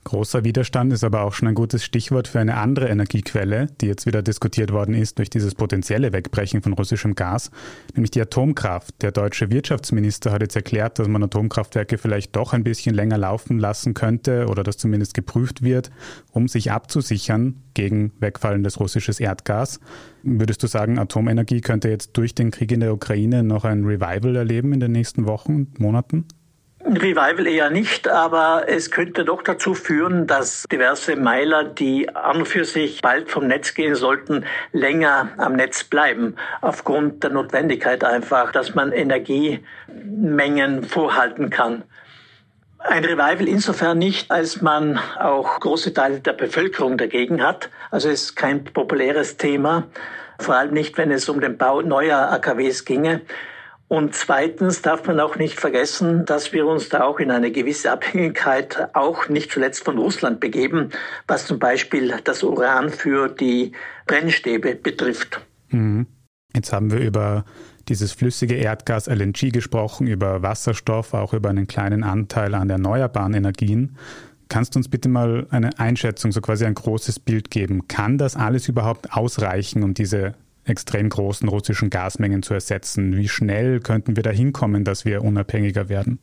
Großer 0.05 0.45
Widerstand 0.45 0.93
ist 0.93 1.03
aber 1.03 1.21
auch 1.21 1.33
schon 1.33 1.49
ein 1.49 1.55
gutes 1.55 1.83
Stichwort 1.83 2.27
für 2.27 2.39
eine 2.39 2.57
andere 2.57 2.87
Energiequelle, 2.87 3.67
die 3.81 3.87
jetzt 3.87 4.05
wieder 4.05 4.23
diskutiert 4.23 4.71
worden 4.71 4.95
ist 4.95 5.19
durch 5.19 5.29
dieses 5.29 5.55
potenzielle 5.55 6.13
Wegbrechen 6.13 6.61
von 6.61 6.73
russischem 6.73 7.15
Gas, 7.15 7.51
nämlich 7.93 8.09
die 8.11 8.21
Atomkraft. 8.21 8.95
Der 9.01 9.11
deutsche 9.11 9.51
Wirtschaftsminister 9.51 10.31
hat 10.31 10.41
jetzt 10.41 10.55
erklärt, 10.55 10.99
dass 10.99 11.07
man 11.07 11.21
Atomkraftwerke 11.21 11.97
vielleicht 11.97 12.35
doch 12.35 12.53
ein 12.53 12.63
bisschen 12.63 12.95
länger 12.95 13.17
laufen 13.17 13.59
lassen 13.59 13.93
könnte 13.93 14.47
oder 14.47 14.63
dass 14.63 14.77
zumindest 14.77 15.13
geprüft 15.13 15.63
wird, 15.63 15.91
um 16.31 16.47
sich 16.47 16.71
abzusichern 16.71 17.61
gegen 17.73 18.13
wegfallendes 18.19 18.79
russisches 18.79 19.19
Erdgas. 19.19 19.79
Würdest 20.23 20.63
du 20.63 20.67
sagen, 20.67 20.97
Atomenergie 20.97 21.61
könnte 21.61 21.89
jetzt 21.89 22.13
durch 22.13 22.33
den 22.33 22.51
Krieg 22.51 22.71
in 22.71 22.79
der 22.79 22.93
Ukraine 22.93 23.43
noch 23.43 23.65
ein 23.65 23.83
Revival 23.83 24.37
erleben 24.37 24.71
in 24.73 24.79
den 24.79 24.93
nächsten 24.93 25.27
Wochen 25.27 25.55
und 25.55 25.79
Monaten? 25.79 26.25
Revival 26.97 27.47
eher 27.47 27.69
nicht, 27.69 28.07
aber 28.07 28.63
es 28.67 28.89
könnte 28.91 29.25
doch 29.25 29.41
dazu 29.43 29.73
führen, 29.73 30.27
dass 30.27 30.63
diverse 30.71 31.15
Meiler, 31.15 31.63
die 31.63 32.09
an 32.15 32.37
und 32.37 32.47
für 32.47 32.65
sich 32.65 33.01
bald 33.01 33.29
vom 33.29 33.47
Netz 33.47 33.73
gehen 33.73 33.95
sollten, 33.95 34.45
länger 34.71 35.29
am 35.37 35.53
Netz 35.53 35.83
bleiben. 35.83 36.35
Aufgrund 36.61 37.23
der 37.23 37.31
Notwendigkeit 37.31 38.03
einfach, 38.03 38.51
dass 38.51 38.75
man 38.75 38.91
Energiemengen 38.91 40.83
vorhalten 40.83 41.49
kann. 41.49 41.83
Ein 42.79 43.03
Revival 43.03 43.47
insofern 43.47 43.97
nicht, 43.97 44.31
als 44.31 44.61
man 44.61 44.99
auch 45.19 45.59
große 45.59 45.93
Teile 45.93 46.21
der 46.21 46.33
Bevölkerung 46.33 46.97
dagegen 46.97 47.43
hat. 47.43 47.69
Also 47.91 48.09
es 48.09 48.23
ist 48.23 48.35
kein 48.35 48.63
populäres 48.63 49.35
Thema, 49.37 49.87
vor 50.39 50.55
allem 50.55 50.73
nicht, 50.73 50.97
wenn 50.97 51.11
es 51.11 51.27
um 51.27 51.41
den 51.41 51.57
Bau 51.57 51.81
neuer 51.81 52.31
AKWs 52.31 52.85
ginge. 52.85 53.21
Und 53.89 54.13
zweitens 54.13 54.83
darf 54.83 55.07
man 55.07 55.19
auch 55.19 55.35
nicht 55.35 55.59
vergessen, 55.59 56.23
dass 56.23 56.53
wir 56.53 56.67
uns 56.67 56.89
da 56.89 57.01
auch 57.01 57.19
in 57.19 57.31
eine 57.31 57.51
gewisse 57.51 57.91
Abhängigkeit 57.91 58.87
auch 58.93 59.29
nicht 59.29 59.51
zuletzt 59.51 59.83
von 59.83 59.97
Russland 59.97 60.39
begeben, 60.39 60.91
was 61.27 61.47
zum 61.47 61.57
Beispiel 61.57 62.13
das 62.23 62.43
Uran 62.43 62.91
für 62.91 63.29
die 63.29 63.71
Brennstäbe 64.05 64.75
betrifft. 64.75 65.41
Mhm. 65.69 66.05
Jetzt 66.55 66.71
haben 66.71 66.91
wir 66.91 66.99
über 66.99 67.45
dieses 67.87 68.11
flüssige 68.11 68.55
Erdgas 68.55 69.07
LNG 69.07 69.51
gesprochen, 69.51 70.05
über 70.05 70.43
Wasserstoff, 70.43 71.15
auch 71.15 71.33
über 71.33 71.49
einen 71.49 71.67
kleinen 71.67 72.03
Anteil 72.03 72.53
an 72.53 72.69
erneuerbaren 72.69 73.33
Energien. 73.33 73.97
Kannst 74.49 74.75
du 74.75 74.79
uns 74.79 74.87
bitte 74.87 75.09
mal 75.09 75.47
eine 75.49 75.79
Einschätzung, 75.79 76.31
so 76.31 76.41
quasi 76.41 76.65
ein 76.65 76.75
großes 76.75 77.19
Bild 77.19 77.49
geben? 77.49 77.87
Kann 77.87 78.19
das 78.19 78.35
alles 78.35 78.67
überhaupt 78.67 79.13
ausreichen, 79.13 79.81
um 79.81 79.95
diese 79.95 80.35
extrem 80.69 81.09
großen 81.09 81.47
russischen 81.49 81.89
Gasmengen 81.89 82.43
zu 82.43 82.53
ersetzen? 82.53 83.17
Wie 83.17 83.27
schnell 83.27 83.79
könnten 83.79 84.15
wir 84.15 84.23
da 84.23 84.29
hinkommen, 84.29 84.83
dass 84.83 85.05
wir 85.05 85.23
unabhängiger 85.23 85.89
werden? 85.89 86.19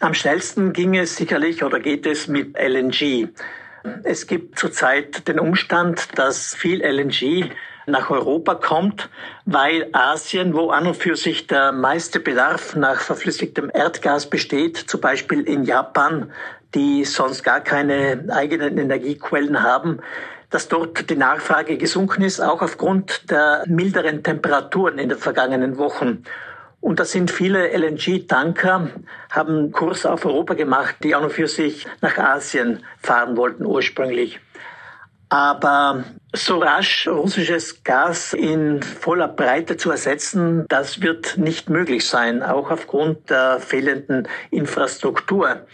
Am 0.00 0.14
schnellsten 0.14 0.72
ging 0.72 0.96
es 0.96 1.16
sicherlich 1.16 1.62
oder 1.62 1.78
geht 1.78 2.06
es 2.06 2.26
mit 2.26 2.56
LNG. 2.58 3.28
Es 4.02 4.26
gibt 4.26 4.58
zurzeit 4.58 5.28
den 5.28 5.38
Umstand, 5.38 6.18
dass 6.18 6.54
viel 6.54 6.82
LNG 6.82 7.50
nach 7.86 8.10
Europa 8.10 8.54
kommt, 8.54 9.08
weil 9.44 9.88
Asien, 9.92 10.54
wo 10.54 10.70
an 10.70 10.86
und 10.86 10.96
für 10.96 11.16
sich 11.16 11.46
der 11.46 11.72
meiste 11.72 12.20
Bedarf 12.20 12.76
nach 12.76 13.00
verflüssigtem 13.00 13.70
Erdgas 13.72 14.28
besteht, 14.28 14.76
zum 14.76 15.00
Beispiel 15.00 15.42
in 15.42 15.64
Japan, 15.64 16.30
die 16.74 17.04
sonst 17.04 17.42
gar 17.42 17.60
keine 17.60 18.24
eigenen 18.30 18.78
Energiequellen 18.78 19.62
haben, 19.62 20.00
dass 20.50 20.68
dort 20.68 21.08
die 21.08 21.16
Nachfrage 21.16 21.78
gesunken 21.78 22.22
ist, 22.22 22.40
auch 22.40 22.60
aufgrund 22.60 23.30
der 23.30 23.64
milderen 23.66 24.22
Temperaturen 24.22 24.98
in 24.98 25.08
den 25.08 25.18
vergangenen 25.18 25.78
Wochen. 25.78 26.24
Und 26.80 26.98
da 26.98 27.04
sind 27.04 27.30
viele 27.30 27.68
LNG-Tanker, 27.76 28.90
haben 29.30 29.70
Kurs 29.70 30.06
auf 30.06 30.24
Europa 30.24 30.54
gemacht, 30.54 30.96
die 31.02 31.14
auch 31.14 31.22
noch 31.22 31.30
für 31.30 31.46
sich 31.46 31.86
nach 32.00 32.18
Asien 32.18 32.84
fahren 32.98 33.36
wollten 33.36 33.66
ursprünglich. 33.66 34.40
Aber 35.28 36.04
so 36.34 36.58
rasch 36.58 37.06
russisches 37.06 37.84
Gas 37.84 38.32
in 38.32 38.82
voller 38.82 39.28
Breite 39.28 39.76
zu 39.76 39.90
ersetzen, 39.90 40.64
das 40.68 41.02
wird 41.02 41.38
nicht 41.38 41.70
möglich 41.70 42.08
sein, 42.08 42.42
auch 42.42 42.70
aufgrund 42.70 43.30
der 43.30 43.60
fehlenden 43.60 44.26
Infrastruktur 44.50 45.66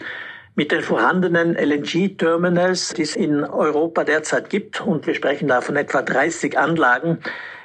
mit 0.57 0.71
den 0.71 0.81
vorhandenen 0.81 1.55
LNG-Terminals, 1.55 2.95
die 2.95 3.03
es 3.03 3.15
in 3.15 3.43
Europa 3.43 4.03
derzeit 4.03 4.49
gibt, 4.49 4.81
und 4.81 5.05
wir 5.05 5.13
sprechen 5.13 5.47
da 5.47 5.61
von 5.61 5.75
etwa 5.75 6.01
30 6.01 6.57
Anlagen 6.57 7.19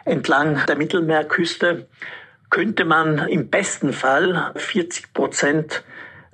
entlang 0.05 0.61
der 0.69 0.77
Mittelmeerküste, 0.77 1.89
könnte 2.51 2.85
man 2.85 3.27
im 3.29 3.49
besten 3.49 3.95
Fall 3.95 4.53
40 4.57 5.15
Prozent 5.15 5.85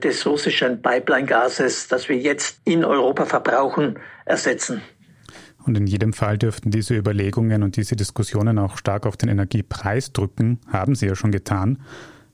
des 0.02 0.26
russischen 0.26 0.82
Pipeline-Gases, 0.82 1.86
das 1.86 2.08
wir 2.08 2.16
jetzt 2.16 2.60
in 2.64 2.84
Europa 2.84 3.24
verbrauchen, 3.24 4.00
ersetzen. 4.24 4.82
Und 5.64 5.78
in 5.78 5.86
jedem 5.86 6.12
Fall 6.12 6.38
dürften 6.38 6.72
diese 6.72 6.96
Überlegungen 6.96 7.62
und 7.62 7.76
diese 7.76 7.94
Diskussionen 7.94 8.58
auch 8.58 8.78
stark 8.78 9.06
auf 9.06 9.16
den 9.16 9.28
Energiepreis 9.28 10.12
drücken, 10.12 10.58
haben 10.66 10.96
sie 10.96 11.06
ja 11.06 11.14
schon 11.14 11.30
getan. 11.30 11.78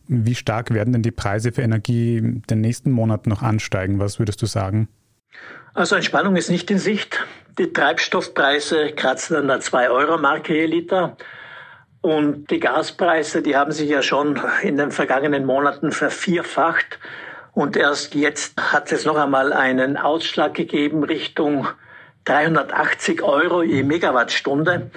Wie 0.06 0.34
stark 0.34 0.72
werden 0.72 0.92
denn 0.92 1.02
die 1.02 1.10
Preise 1.10 1.52
für 1.52 1.62
Energie 1.62 2.18
in 2.18 2.42
den 2.42 2.60
nächsten 2.60 2.90
Monaten 2.90 3.30
noch 3.30 3.42
ansteigen? 3.42 3.98
Was 3.98 4.18
würdest 4.18 4.42
du 4.42 4.46
sagen? 4.46 4.88
Also 5.72 5.96
Entspannung 5.96 6.36
ist 6.36 6.50
nicht 6.50 6.70
in 6.70 6.78
Sicht. 6.78 7.24
Die 7.58 7.72
Treibstoffpreise 7.72 8.92
kratzen 8.92 9.36
an 9.36 9.48
der 9.48 9.60
2-Euro-Marke 9.60 10.54
je 10.54 10.66
Liter. 10.66 11.16
Und 12.00 12.50
die 12.50 12.60
Gaspreise, 12.60 13.40
die 13.42 13.56
haben 13.56 13.72
sich 13.72 13.88
ja 13.88 14.02
schon 14.02 14.38
in 14.62 14.76
den 14.76 14.90
vergangenen 14.90 15.46
Monaten 15.46 15.90
vervierfacht. 15.90 16.98
Und 17.52 17.76
erst 17.76 18.14
jetzt 18.14 18.60
hat 18.72 18.92
es 18.92 19.04
noch 19.04 19.16
einmal 19.16 19.52
einen 19.52 19.96
Ausschlag 19.96 20.54
gegeben 20.54 21.02
Richtung 21.04 21.66
380 22.24 23.22
Euro 23.22 23.62
je 23.62 23.82
Megawattstunde. 23.82 24.90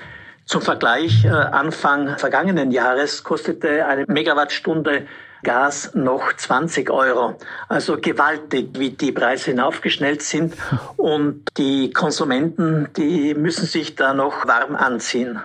Zum 0.48 0.62
Vergleich, 0.62 1.26
äh, 1.26 1.30
Anfang 1.30 2.18
vergangenen 2.18 2.72
Jahres 2.72 3.24
kostete 3.24 3.86
eine 3.86 4.06
Megawattstunde 4.08 5.06
Gas 5.44 5.92
noch 5.94 6.34
20 6.34 6.90
Euro. 6.90 7.38
Also 7.68 7.98
gewaltig, 7.98 8.70
wie 8.80 8.92
die 8.92 9.12
Preise 9.12 9.52
hinaufgeschnellt 9.52 10.22
sind. 10.22 10.56
Und 10.96 11.44
die 11.58 11.92
Konsumenten, 11.92 12.88
die 12.96 13.36
müssen 13.36 13.66
sich 13.66 13.96
da 13.96 14.14
noch 14.14 14.48
warm 14.48 14.76
anziehen. 14.76 15.40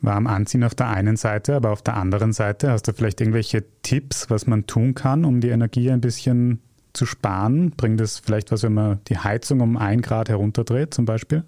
Warm 0.00 0.26
anziehen 0.26 0.64
auf 0.64 0.74
der 0.74 0.88
einen 0.88 1.16
Seite, 1.16 1.54
aber 1.54 1.70
auf 1.70 1.82
der 1.82 1.96
anderen 1.96 2.32
Seite 2.32 2.70
hast 2.70 2.88
du 2.88 2.94
vielleicht 2.94 3.20
irgendwelche 3.20 3.64
Tipps, 3.82 4.30
was 4.30 4.46
man 4.46 4.66
tun 4.66 4.94
kann, 4.94 5.26
um 5.26 5.42
die 5.42 5.50
Energie 5.50 5.90
ein 5.90 6.00
bisschen 6.00 6.62
zu 6.94 7.04
sparen? 7.04 7.72
Bringt 7.76 8.00
es 8.00 8.18
vielleicht 8.18 8.50
was, 8.50 8.62
wenn 8.62 8.74
man 8.74 9.00
die 9.08 9.18
Heizung 9.18 9.60
um 9.60 9.76
ein 9.76 10.00
Grad 10.00 10.30
herunterdreht 10.30 10.94
zum 10.94 11.04
Beispiel? 11.04 11.44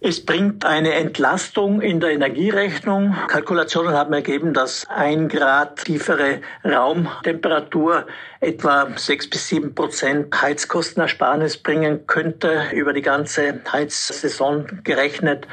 Es 0.00 0.24
bringt 0.24 0.64
eine 0.64 0.94
Entlastung 0.94 1.80
in 1.80 1.98
der 1.98 2.10
Energierechnung. 2.10 3.16
Kalkulationen 3.26 3.94
haben 3.94 4.12
ergeben, 4.12 4.54
dass 4.54 4.86
ein 4.88 5.28
Grad 5.28 5.86
tiefere 5.86 6.40
Raumtemperatur 6.64 8.06
etwa 8.38 8.90
sechs 8.94 9.28
bis 9.28 9.48
sieben 9.48 9.74
Prozent 9.74 10.40
Heizkostenersparnis 10.40 11.56
bringen 11.56 12.06
könnte 12.06 12.66
über 12.72 12.92
die 12.92 13.02
ganze 13.02 13.60
Heizsaison 13.72 14.82
gerechnet. 14.84 15.48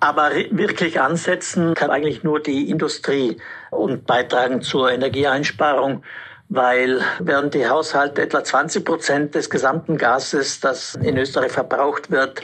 Aber 0.00 0.30
wirklich 0.50 0.98
ansetzen 0.98 1.74
kann 1.74 1.90
eigentlich 1.90 2.24
nur 2.24 2.40
die 2.40 2.70
Industrie 2.70 3.36
und 3.70 4.06
beitragen 4.06 4.62
zur 4.62 4.90
Energieeinsparung 4.90 6.02
weil 6.54 7.00
während 7.18 7.54
die 7.54 7.66
Haushalte 7.66 8.20
etwa 8.20 8.44
20 8.44 8.84
Prozent 8.84 9.34
des 9.34 9.48
gesamten 9.48 9.96
Gases, 9.96 10.60
das 10.60 10.96
in 10.96 11.16
Österreich 11.16 11.50
verbraucht 11.50 12.10
wird, 12.10 12.42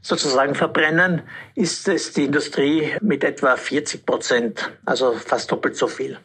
sozusagen 0.00 0.54
verbrennen, 0.54 1.22
ist 1.54 1.88
es 1.88 2.12
die 2.12 2.24
Industrie 2.24 2.90
mit 3.00 3.24
etwa 3.24 3.56
40 3.56 4.06
Prozent, 4.06 4.72
also 4.84 5.12
fast 5.12 5.50
doppelt 5.50 5.76
so 5.76 5.86
viel. 5.86 6.18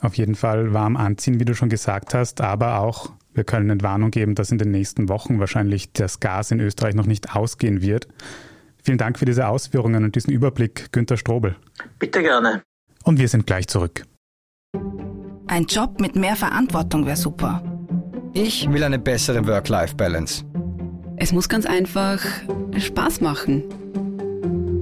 Auf 0.00 0.16
jeden 0.16 0.34
Fall 0.34 0.74
warm 0.74 0.96
anziehen, 0.96 1.38
wie 1.38 1.44
du 1.44 1.54
schon 1.54 1.68
gesagt 1.68 2.12
hast, 2.12 2.40
aber 2.40 2.80
auch 2.80 3.12
wir 3.34 3.44
können 3.44 3.70
Entwarnung 3.70 4.10
geben, 4.10 4.34
dass 4.34 4.50
in 4.50 4.58
den 4.58 4.70
nächsten 4.70 5.08
Wochen 5.08 5.38
wahrscheinlich 5.38 5.92
das 5.92 6.20
Gas 6.20 6.50
in 6.50 6.60
Österreich 6.60 6.94
noch 6.94 7.06
nicht 7.06 7.34
ausgehen 7.34 7.80
wird. 7.80 8.08
Vielen 8.82 8.98
Dank 8.98 9.18
für 9.18 9.24
diese 9.24 9.46
Ausführungen 9.46 10.04
und 10.04 10.16
diesen 10.16 10.32
Überblick, 10.32 10.92
Günter 10.92 11.16
Strobel. 11.16 11.56
Bitte 11.98 12.20
gerne. 12.20 12.62
Und 13.04 13.18
wir 13.18 13.28
sind 13.28 13.46
gleich 13.46 13.68
zurück. 13.68 14.04
Ein 15.46 15.64
Job 15.64 16.00
mit 16.00 16.16
mehr 16.16 16.36
Verantwortung 16.36 17.06
wäre 17.06 17.16
super. 17.16 17.62
Ich 18.34 18.70
will 18.70 18.82
eine 18.82 18.98
bessere 18.98 19.46
Work-Life-Balance. 19.46 20.44
Es 21.16 21.32
muss 21.32 21.48
ganz 21.48 21.66
einfach 21.66 22.20
Spaß 22.76 23.20
machen. 23.20 23.64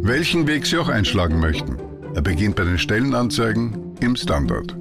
Welchen 0.02 0.46
Weg 0.46 0.66
Sie 0.66 0.78
auch 0.78 0.88
einschlagen 0.88 1.38
möchten. 1.40 1.76
Er 2.14 2.22
beginnt 2.22 2.56
bei 2.56 2.64
den 2.64 2.78
Stellenanzeigen 2.78 3.96
im 4.00 4.16
Standard. 4.16 4.76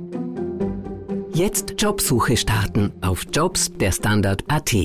Jetzt 1.34 1.76
Jobsuche 1.78 2.38
starten 2.38 2.92
auf 3.02 3.26
Jobs 3.32 3.72
der 3.78 3.92
Standard.at. 3.92 4.76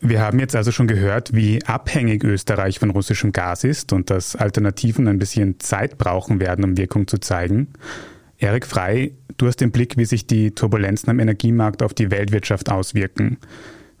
Wir 0.00 0.20
haben 0.20 0.40
jetzt 0.40 0.56
also 0.56 0.72
schon 0.72 0.88
gehört, 0.88 1.32
wie 1.32 1.64
abhängig 1.64 2.24
Österreich 2.24 2.80
von 2.80 2.90
russischem 2.90 3.30
Gas 3.30 3.62
ist 3.62 3.92
und 3.92 4.10
dass 4.10 4.34
Alternativen 4.34 5.06
ein 5.06 5.20
bisschen 5.20 5.60
Zeit 5.60 5.96
brauchen 5.98 6.40
werden, 6.40 6.64
um 6.64 6.76
Wirkung 6.76 7.06
zu 7.06 7.18
zeigen. 7.18 7.68
Erik 8.38 8.66
Frei, 8.66 9.12
du 9.36 9.46
hast 9.46 9.60
den 9.60 9.70
Blick, 9.70 9.96
wie 9.96 10.04
sich 10.04 10.26
die 10.26 10.50
Turbulenzen 10.50 11.08
am 11.10 11.20
Energiemarkt 11.20 11.84
auf 11.84 11.94
die 11.94 12.10
Weltwirtschaft 12.10 12.68
auswirken. 12.68 13.38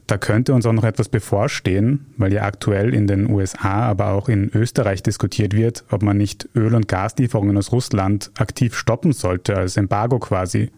Da 0.06 0.18
könnte 0.18 0.52
uns 0.52 0.66
auch 0.66 0.72
noch 0.72 0.84
etwas 0.84 1.08
bevorstehen, 1.08 2.06
weil 2.16 2.32
ja 2.32 2.42
aktuell 2.42 2.92
in 2.94 3.06
den 3.06 3.30
USA, 3.30 3.82
aber 3.82 4.08
auch 4.08 4.28
in 4.28 4.50
Österreich 4.52 5.02
diskutiert 5.02 5.54
wird, 5.54 5.84
ob 5.90 6.02
man 6.02 6.16
nicht 6.16 6.48
Öl- 6.54 6.74
und 6.74 6.88
Gaslieferungen 6.88 7.56
aus 7.56 7.72
Russland 7.72 8.30
aktiv 8.36 8.76
stoppen 8.76 9.12
sollte, 9.12 9.56
als 9.56 9.76
Embargo 9.76 10.18
quasi. 10.18 10.70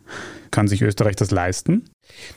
Kann 0.50 0.69
sich 0.69 0.83
Österreich 0.83 1.16
das 1.16 1.31
leisten? 1.31 1.85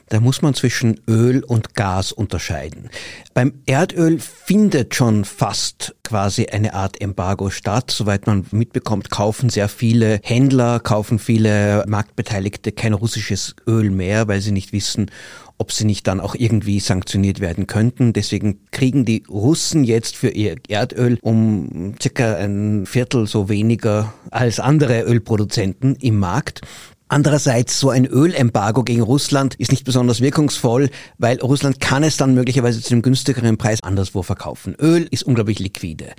Da 0.09 0.19
muss 0.19 0.41
man 0.41 0.53
zwischen 0.53 0.99
Öl 1.07 1.43
und 1.43 1.75
Gas 1.75 2.11
unterscheiden. 2.11 2.89
Beim 3.33 3.53
Erdöl 3.65 4.19
findet 4.19 4.95
schon 4.95 5.25
fast 5.25 5.95
quasi 6.03 6.47
eine 6.47 6.73
Art 6.73 6.99
Embargo 7.01 7.49
statt. 7.49 7.91
Soweit 7.91 8.25
man 8.25 8.45
mitbekommt, 8.51 9.09
kaufen 9.09 9.49
sehr 9.49 9.67
viele 9.67 10.19
Händler, 10.23 10.79
kaufen 10.79 11.19
viele 11.19 11.83
Marktbeteiligte 11.87 12.71
kein 12.71 12.93
russisches 12.93 13.55
Öl 13.67 13.89
mehr, 13.89 14.27
weil 14.27 14.41
sie 14.41 14.51
nicht 14.51 14.71
wissen, 14.71 15.11
ob 15.57 15.71
sie 15.71 15.85
nicht 15.85 16.07
dann 16.07 16.19
auch 16.19 16.35
irgendwie 16.35 16.79
sanktioniert 16.79 17.39
werden 17.39 17.67
könnten. 17.67 18.13
Deswegen 18.13 18.59
kriegen 18.71 19.05
die 19.05 19.23
Russen 19.29 19.83
jetzt 19.83 20.15
für 20.15 20.29
ihr 20.29 20.55
Erdöl 20.67 21.17
um 21.21 21.95
circa 22.01 22.35
ein 22.35 22.85
Viertel 22.85 23.27
so 23.27 23.49
weniger 23.49 24.13
als 24.31 24.59
andere 24.59 25.01
Ölproduzenten 25.01 25.95
im 25.95 26.19
Markt. 26.19 26.61
Andererseits, 27.09 27.79
so 27.79 27.89
ein 27.89 28.05
Ölembargo 28.05 28.83
gegen 28.83 29.01
Russland 29.01 29.55
ist 29.55 29.71
nicht 29.71 29.85
besonders 29.85 30.19
wirkungsvoll, 30.19 30.89
weil 31.17 31.39
Russland 31.39 31.79
kann 31.79 32.03
es 32.03 32.17
dann 32.17 32.33
möglicherweise 32.33 32.81
zu 32.81 32.93
einem 32.93 33.01
günstigeren 33.01 33.57
Preis 33.57 33.81
anderswo 33.81 34.23
verkaufen. 34.23 34.75
Öl 34.77 35.07
ist 35.09 35.23
unglaublich 35.23 35.59
liquide. 35.59 36.13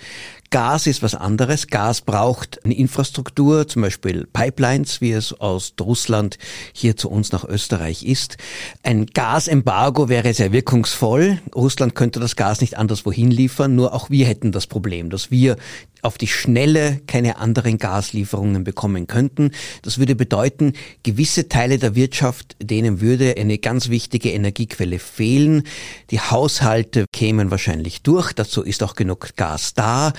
Gas 0.51 0.87
ist 0.87 1.03
was 1.03 1.15
anderes. 1.15 1.67
Gas 1.67 2.01
braucht 2.01 2.65
eine 2.65 2.75
Infrastruktur, 2.75 3.69
zum 3.69 3.83
Beispiel 3.83 4.27
Pipelines, 4.33 5.01
wie 5.03 5.13
es 5.13 5.39
aus 5.39 5.75
Russland 5.79 6.39
hier 6.73 6.97
zu 6.97 7.11
uns 7.11 7.33
nach 7.33 7.45
Österreich 7.45 8.03
ist. 8.03 8.39
Ein 8.83 9.07
Gasembargo 9.07 10.09
wäre 10.09 10.33
sehr 10.33 10.53
wirkungsvoll. 10.53 11.39
Russland 11.55 11.95
könnte 11.95 12.19
das 12.19 12.35
Gas 12.35 12.63
nicht 12.63 12.79
anderswohin 12.79 13.31
liefern, 13.31 13.75
nur 13.75 13.93
auch 13.93 14.09
wir 14.09 14.27
hätten 14.27 14.51
das 14.51 14.67
Problem, 14.67 15.11
dass 15.11 15.31
wir 15.31 15.57
auf 16.03 16.19
die 16.19 16.27
Schnelle 16.27 17.01
keine 17.07 17.39
anderen 17.39 17.79
Gaslieferungen 17.79 18.65
bekommen 18.65 19.07
könnten. 19.07 19.53
Das 19.83 19.99
würde 19.99 20.15
bedeuten, 20.15 20.73
gewisse 21.03 21.49
Teile 21.49 21.79
der 21.79 21.95
Wirtschaft, 21.95 22.57
denen 22.63 23.01
würde 23.01 23.35
eine 23.37 23.59
ganz 23.59 23.89
wichtige 23.89 24.31
Energiequelle 24.31 24.99
fehlen. 24.99 25.65
Die 26.11 26.21
Haushalte 26.21 27.07
kämen 27.13 27.51
wahrscheinlich 27.51 28.03
durch. 28.03 28.33
Dazu 28.33 28.63
ist 28.63 28.83
auch 28.83 28.95
genug 28.95 29.37
Gas 29.37 29.75
da. 29.75 30.13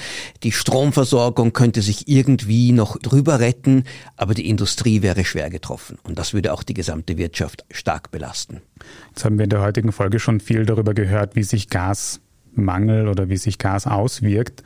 Die 0.44 0.52
Stromversorgung 0.52 1.54
könnte 1.54 1.82
sich 1.82 2.08
irgendwie 2.08 2.72
noch 2.72 2.98
drüber 2.98 3.40
retten, 3.40 3.84
aber 4.18 4.34
die 4.34 4.50
Industrie 4.50 5.02
wäre 5.02 5.26
schwer 5.26 5.50
getroffen. 5.50 5.98
Und 6.04 6.20
das 6.20 6.34
würde 6.34 6.54
auch 6.54 6.64
die 6.64 6.74
gesamte 6.74 7.18
Wirtschaft 7.18 7.66
stark 7.72 8.12
belasten. 8.12 8.62
Jetzt 9.10 9.26
haben 9.26 9.38
wir 9.38 9.44
in 9.44 9.50
der 9.50 9.62
heutigen 9.62 9.92
Folge 9.92 10.20
schon 10.20 10.40
viel 10.40 10.66
darüber 10.66 10.94
gehört, 10.94 11.36
wie 11.36 11.44
sich 11.44 11.70
Gasmangel 11.70 13.08
oder 13.08 13.30
wie 13.30 13.38
sich 13.38 13.58
Gas 13.58 13.88
auswirkt. 13.88 14.64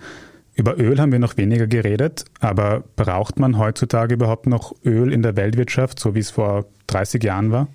Über 0.55 0.77
Öl 0.77 0.99
haben 0.99 1.11
wir 1.11 1.19
noch 1.19 1.37
weniger 1.37 1.65
geredet, 1.65 2.25
aber 2.39 2.83
braucht 2.95 3.39
man 3.39 3.57
heutzutage 3.57 4.13
überhaupt 4.13 4.45
noch 4.45 4.73
Öl 4.85 5.11
in 5.11 5.23
der 5.23 5.35
Weltwirtschaft, 5.35 5.99
so 5.99 6.13
wie 6.13 6.19
es 6.19 6.29
vor 6.29 6.65
30 6.87 7.23
Jahren 7.23 7.51
war? 7.51 7.67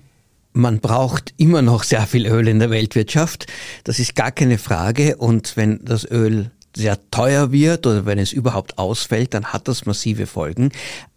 Man 0.53 0.81
braucht 0.81 1.35
immer 1.37 1.63
noch 1.63 1.83
sehr 1.83 2.03
viel 2.03 2.27
Öl 2.27 2.49
in 2.49 2.59
der 2.59 2.71
Weltwirtschaft. 2.71 3.47
Das 3.85 3.99
ist 3.99 4.15
gar 4.15 4.33
keine 4.33 4.59
Frage. 4.59 5.17
Und 5.17 5.57
wenn 5.57 5.85
das 5.85 6.09
Öl 6.11 6.51
sehr 6.77 6.99
teuer 7.11 7.53
wird 7.53 7.87
oder 7.87 8.07
wenn 8.07 8.19
es 8.19 8.33
überhaupt 8.33 8.79
ausfällt, 8.79 9.35
dann 9.35 9.47
hat 9.47 9.69
das 9.69 9.87
massive 9.87 10.27
Folgen. 10.27 10.71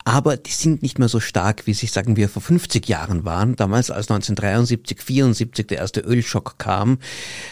Aber 0.04 0.36
die 0.38 0.52
sind 0.52 0.82
nicht 0.82 0.98
mehr 0.98 1.10
so 1.10 1.20
stark, 1.20 1.68
wie 1.68 1.74
sie, 1.74 1.86
sagen 1.86 2.16
wir, 2.16 2.28
vor 2.30 2.42
50 2.42 2.88
Jahren 2.88 3.24
waren. 3.24 3.56
Damals, 3.56 3.92
als 3.92 4.10
1973, 4.10 5.00
74 5.02 5.68
der 5.68 5.78
erste 5.78 6.00
Ölschock 6.00 6.58
kam, 6.58 6.98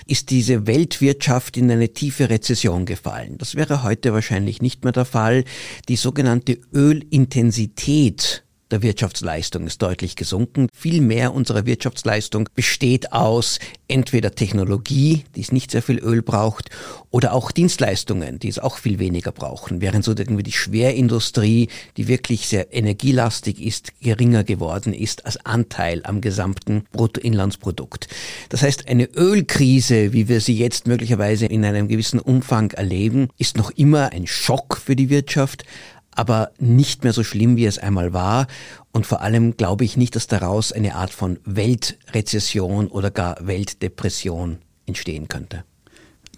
ist 0.08 0.32
diese 0.32 0.66
Weltwirtschaft 0.66 1.58
in 1.58 1.70
eine 1.70 1.90
tiefe 1.90 2.30
Rezession 2.30 2.86
gefallen. 2.86 3.38
Das 3.38 3.56
wäre 3.56 3.84
heute 3.84 4.14
wahrscheinlich 4.14 4.62
nicht 4.62 4.84
mehr 4.84 4.94
der 4.94 5.06
Fall. 5.06 5.44
Die 5.88 5.96
sogenannte 5.96 6.60
Ölintensität 6.74 8.44
der 8.72 8.82
Wirtschaftsleistung 8.82 9.66
ist 9.66 9.82
deutlich 9.82 10.16
gesunken. 10.16 10.68
Viel 10.74 11.02
mehr 11.02 11.34
unserer 11.34 11.66
Wirtschaftsleistung 11.66 12.50
besteht 12.54 13.12
aus 13.12 13.60
entweder 13.88 14.36
Technologie, 14.36 15.24
die 15.36 15.42
es 15.42 15.52
nicht 15.52 15.72
sehr 15.72 15.82
viel 15.82 15.98
Öl 15.98 16.22
braucht, 16.22 16.70
oder 17.10 17.34
auch 17.34 17.52
Dienstleistungen, 17.52 18.38
die 18.38 18.50
es 18.50 18.60
auch 18.60 18.78
viel 18.78 19.00
weniger 19.00 19.32
brauchen. 19.32 19.82
Während 19.82 20.06
so 20.06 20.12
irgendwie 20.12 20.44
die 20.44 20.52
Schwerindustrie, 20.52 21.70
die 21.98 22.08
wirklich 22.08 22.48
sehr 22.48 22.74
energielastig 22.74 23.62
ist, 23.62 24.00
geringer 24.02 24.44
geworden 24.44 24.94
ist 24.94 25.26
als 25.26 25.44
Anteil 25.46 26.02
am 26.04 26.22
gesamten 26.22 26.84
Bruttoinlandsprodukt. 26.92 28.08
Das 28.50 28.62
heißt, 28.62 28.88
eine 28.88 29.06
Ölkrise, 29.06 30.14
wie 30.14 30.28
wir 30.28 30.42
sie 30.42 30.58
jetzt 30.58 30.88
möglicherweise 30.88 31.48
in 31.48 31.66
einem 31.66 31.88
gewissen 31.88 32.20
Umfang 32.20 32.72
erleben, 32.72 33.30
ist 33.38 33.58
noch 33.58 33.72
immer 33.72 34.12
ein 34.12 34.28
Schock 34.28 34.78
für 34.78 34.96
die 34.96 35.10
Wirtschaft, 35.10 35.66
aber 36.20 36.52
nicht 36.60 37.06
mehr 37.06 37.14
so 37.14 37.24
schlimm, 37.24 37.56
wie 37.56 37.66
es 37.66 37.78
einmal 37.78 38.12
war. 38.12 38.48
Und 38.92 39.06
vor 39.06 39.22
allem 39.22 39.56
glaube 39.56 39.86
ich 39.86 39.96
nicht, 39.96 40.18
dass 40.18 40.28
daraus 40.28 40.74
eine 40.74 40.96
Art 40.96 41.12
von 41.12 41.40
Weltrezession 41.46 42.88
oder 42.88 43.10
gar 43.10 43.38
Weltdepression 43.48 44.58
entstehen 44.86 45.30
könnte. 45.30 45.64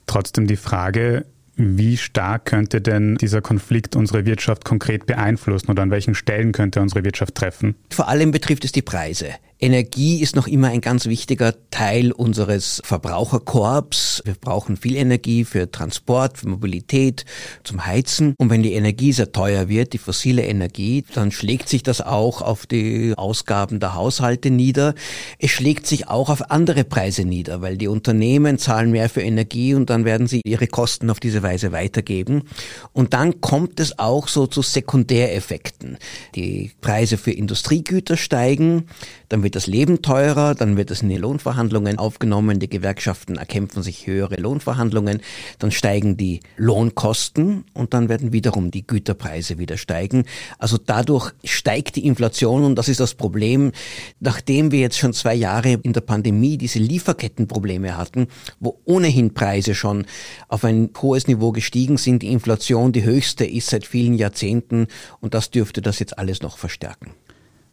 Trotzdem 0.05 0.45
die 0.45 0.55
Frage, 0.55 1.25
wie 1.55 1.97
stark 1.97 2.45
könnte 2.45 2.79
denn 2.79 3.15
dieser 3.15 3.41
Konflikt 3.41 3.95
unsere 3.95 4.25
Wirtschaft 4.25 4.65
konkret 4.65 5.07
beeinflussen 5.07 5.71
oder 5.71 5.81
an 5.81 5.89
welchen 5.89 6.13
Stellen 6.13 6.51
könnte 6.51 6.79
er 6.79 6.83
unsere 6.83 7.03
Wirtschaft 7.03 7.33
treffen? 7.33 7.75
Vor 7.89 8.07
allem 8.07 8.29
betrifft 8.29 8.65
es 8.65 8.71
die 8.71 8.83
Preise. 8.83 9.29
Energie 9.63 10.21
ist 10.21 10.35
noch 10.35 10.47
immer 10.47 10.69
ein 10.69 10.81
ganz 10.81 11.05
wichtiger 11.05 11.53
Teil 11.69 12.11
unseres 12.11 12.81
Verbraucherkorbs. 12.83 14.23
Wir 14.25 14.33
brauchen 14.33 14.75
viel 14.75 14.95
Energie 14.95 15.45
für 15.45 15.69
Transport, 15.69 16.39
für 16.39 16.49
Mobilität, 16.49 17.25
zum 17.63 17.85
Heizen. 17.85 18.33
Und 18.39 18.49
wenn 18.49 18.63
die 18.63 18.73
Energie 18.73 19.13
sehr 19.13 19.31
teuer 19.31 19.69
wird, 19.69 19.93
die 19.93 19.99
fossile 19.99 20.43
Energie, 20.45 21.05
dann 21.13 21.31
schlägt 21.31 21.69
sich 21.69 21.83
das 21.83 22.01
auch 22.01 22.41
auf 22.41 22.65
die 22.65 23.13
Ausgaben 23.15 23.79
der 23.79 23.93
Haushalte 23.93 24.49
nieder. 24.49 24.95
Es 25.37 25.51
schlägt 25.51 25.85
sich 25.85 26.07
auch 26.07 26.29
auf 26.29 26.49
andere 26.49 26.83
Preise 26.83 27.23
nieder, 27.23 27.61
weil 27.61 27.77
die 27.77 27.87
Unternehmen 27.87 28.57
zahlen 28.57 28.89
mehr 28.89 29.09
für 29.09 29.21
Energie 29.21 29.75
und 29.75 29.91
dann 29.91 30.05
werden 30.05 30.25
sie 30.25 30.41
ihre 30.43 30.65
Kosten 30.65 31.11
auf 31.11 31.19
diese 31.19 31.43
Weise 31.43 31.71
weitergeben. 31.71 32.45
Und 32.93 33.13
dann 33.13 33.41
kommt 33.41 33.79
es 33.79 33.99
auch 33.99 34.27
so 34.27 34.47
zu 34.47 34.63
Sekundäreffekten. 34.63 35.99
Die 36.33 36.71
Preise 36.81 37.19
für 37.19 37.31
Industriegüter 37.31 38.17
steigen, 38.17 38.87
dann 39.29 39.43
wird 39.43 39.50
das 39.55 39.67
Leben 39.67 40.01
teurer, 40.01 40.55
dann 40.55 40.77
wird 40.77 40.91
es 40.91 41.01
in 41.01 41.09
die 41.09 41.17
Lohnverhandlungen 41.17 41.97
aufgenommen, 41.97 42.59
die 42.59 42.69
Gewerkschaften 42.69 43.35
erkämpfen 43.35 43.83
sich 43.83 44.07
höhere 44.07 44.35
Lohnverhandlungen, 44.35 45.21
dann 45.59 45.71
steigen 45.71 46.17
die 46.17 46.41
Lohnkosten 46.57 47.65
und 47.73 47.93
dann 47.93 48.09
werden 48.09 48.33
wiederum 48.33 48.71
die 48.71 48.85
Güterpreise 48.85 49.57
wieder 49.57 49.77
steigen. 49.77 50.25
Also 50.57 50.77
dadurch 50.77 51.31
steigt 51.43 51.95
die 51.95 52.05
Inflation 52.05 52.63
und 52.63 52.75
das 52.75 52.89
ist 52.89 52.99
das 52.99 53.13
Problem, 53.13 53.71
nachdem 54.19 54.71
wir 54.71 54.79
jetzt 54.79 54.97
schon 54.97 55.13
zwei 55.13 55.35
Jahre 55.35 55.73
in 55.73 55.93
der 55.93 56.01
Pandemie 56.01 56.57
diese 56.57 56.79
Lieferkettenprobleme 56.79 57.97
hatten, 57.97 58.27
wo 58.59 58.79
ohnehin 58.85 59.33
Preise 59.33 59.75
schon 59.75 60.05
auf 60.47 60.63
ein 60.63 60.89
hohes 61.01 61.27
Niveau 61.27 61.51
gestiegen 61.51 61.97
sind, 61.97 62.21
die 62.21 62.31
Inflation 62.31 62.91
die 62.91 63.03
höchste 63.03 63.45
ist 63.45 63.69
seit 63.69 63.85
vielen 63.85 64.15
Jahrzehnten 64.15 64.87
und 65.19 65.33
das 65.33 65.51
dürfte 65.51 65.81
das 65.81 65.99
jetzt 65.99 66.17
alles 66.17 66.41
noch 66.41 66.57
verstärken. 66.57 67.11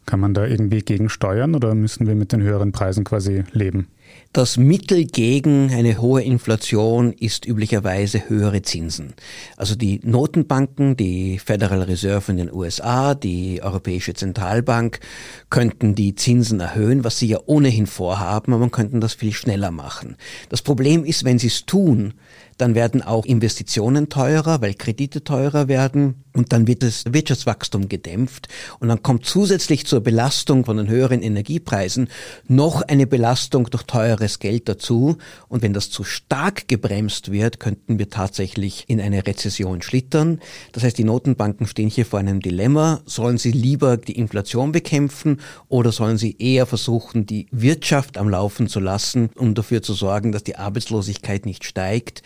Kann 0.08 0.20
man 0.20 0.32
da 0.32 0.46
irgendwie 0.46 0.80
gegensteuern 0.80 1.54
oder 1.54 1.74
müssen 1.74 2.06
wir 2.06 2.14
mit 2.14 2.32
den 2.32 2.40
höheren 2.40 2.72
Preisen 2.72 3.04
quasi 3.04 3.44
leben? 3.52 3.88
Das 4.32 4.58
Mittel 4.58 5.06
gegen 5.06 5.72
eine 5.72 6.00
hohe 6.00 6.22
Inflation 6.22 7.12
ist 7.12 7.46
üblicherweise 7.46 8.28
höhere 8.28 8.60
Zinsen. 8.60 9.14
Also 9.56 9.74
die 9.74 10.00
Notenbanken, 10.04 10.96
die 10.96 11.38
Federal 11.38 11.82
Reserve 11.82 12.30
in 12.32 12.36
den 12.36 12.52
USA, 12.52 13.14
die 13.14 13.62
Europäische 13.62 14.12
Zentralbank 14.12 15.00
könnten 15.48 15.94
die 15.94 16.14
Zinsen 16.14 16.60
erhöhen, 16.60 17.04
was 17.04 17.18
sie 17.18 17.28
ja 17.28 17.38
ohnehin 17.46 17.86
vorhaben, 17.86 18.52
aber 18.52 18.60
man 18.60 18.70
könnte 18.70 19.00
das 19.00 19.14
viel 19.14 19.32
schneller 19.32 19.70
machen. 19.70 20.16
Das 20.50 20.60
Problem 20.60 21.04
ist, 21.04 21.24
wenn 21.24 21.38
sie 21.38 21.48
es 21.48 21.64
tun, 21.64 22.12
dann 22.58 22.74
werden 22.74 23.02
auch 23.02 23.24
Investitionen 23.24 24.08
teurer, 24.08 24.60
weil 24.60 24.74
Kredite 24.74 25.24
teurer 25.24 25.68
werden 25.68 26.24
und 26.34 26.52
dann 26.52 26.66
wird 26.66 26.82
das 26.82 27.04
Wirtschaftswachstum 27.08 27.88
gedämpft 27.88 28.48
und 28.80 28.88
dann 28.88 29.02
kommt 29.02 29.24
zusätzlich 29.24 29.86
zur 29.86 30.00
Belastung 30.00 30.64
von 30.64 30.76
den 30.76 30.88
höheren 30.88 31.22
Energiepreisen 31.22 32.08
noch 32.46 32.82
eine 32.82 33.06
Belastung 33.06 33.70
durch 33.70 33.84
teures 33.98 34.38
Geld 34.38 34.68
dazu 34.68 35.16
und 35.48 35.62
wenn 35.62 35.72
das 35.72 35.90
zu 35.90 36.04
stark 36.04 36.68
gebremst 36.68 37.32
wird, 37.32 37.58
könnten 37.58 37.98
wir 37.98 38.08
tatsächlich 38.08 38.84
in 38.86 39.00
eine 39.00 39.26
Rezession 39.26 39.82
schlittern. 39.82 40.40
Das 40.70 40.84
heißt, 40.84 40.96
die 40.96 41.04
Notenbanken 41.04 41.66
stehen 41.66 41.90
hier 41.90 42.06
vor 42.06 42.20
einem 42.20 42.40
Dilemma. 42.40 43.00
Sollen 43.06 43.38
sie 43.38 43.50
lieber 43.50 43.96
die 43.96 44.16
Inflation 44.16 44.70
bekämpfen 44.70 45.40
oder 45.68 45.90
sollen 45.90 46.16
sie 46.16 46.36
eher 46.38 46.66
versuchen, 46.66 47.26
die 47.26 47.48
Wirtschaft 47.50 48.18
am 48.18 48.28
Laufen 48.28 48.68
zu 48.68 48.78
lassen, 48.78 49.30
um 49.34 49.54
dafür 49.54 49.82
zu 49.82 49.94
sorgen, 49.94 50.30
dass 50.30 50.44
die 50.44 50.56
Arbeitslosigkeit 50.56 51.44
nicht 51.44 51.64
steigt? 51.64 52.22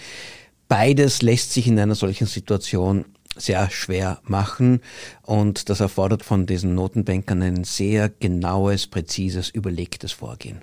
Beides 0.69 1.23
lässt 1.23 1.55
sich 1.55 1.67
in 1.67 1.79
einer 1.79 1.95
solchen 1.95 2.27
Situation 2.27 3.07
sehr 3.35 3.71
schwer 3.71 4.21
machen 4.25 4.81
und 5.23 5.71
das 5.71 5.81
erfordert 5.81 6.23
von 6.23 6.45
diesen 6.45 6.75
Notenbankern 6.75 7.41
ein 7.41 7.65
sehr 7.65 8.11
genaues, 8.11 8.87
präzises, 8.87 9.49
überlegtes 9.49 10.13
Vorgehen. 10.13 10.61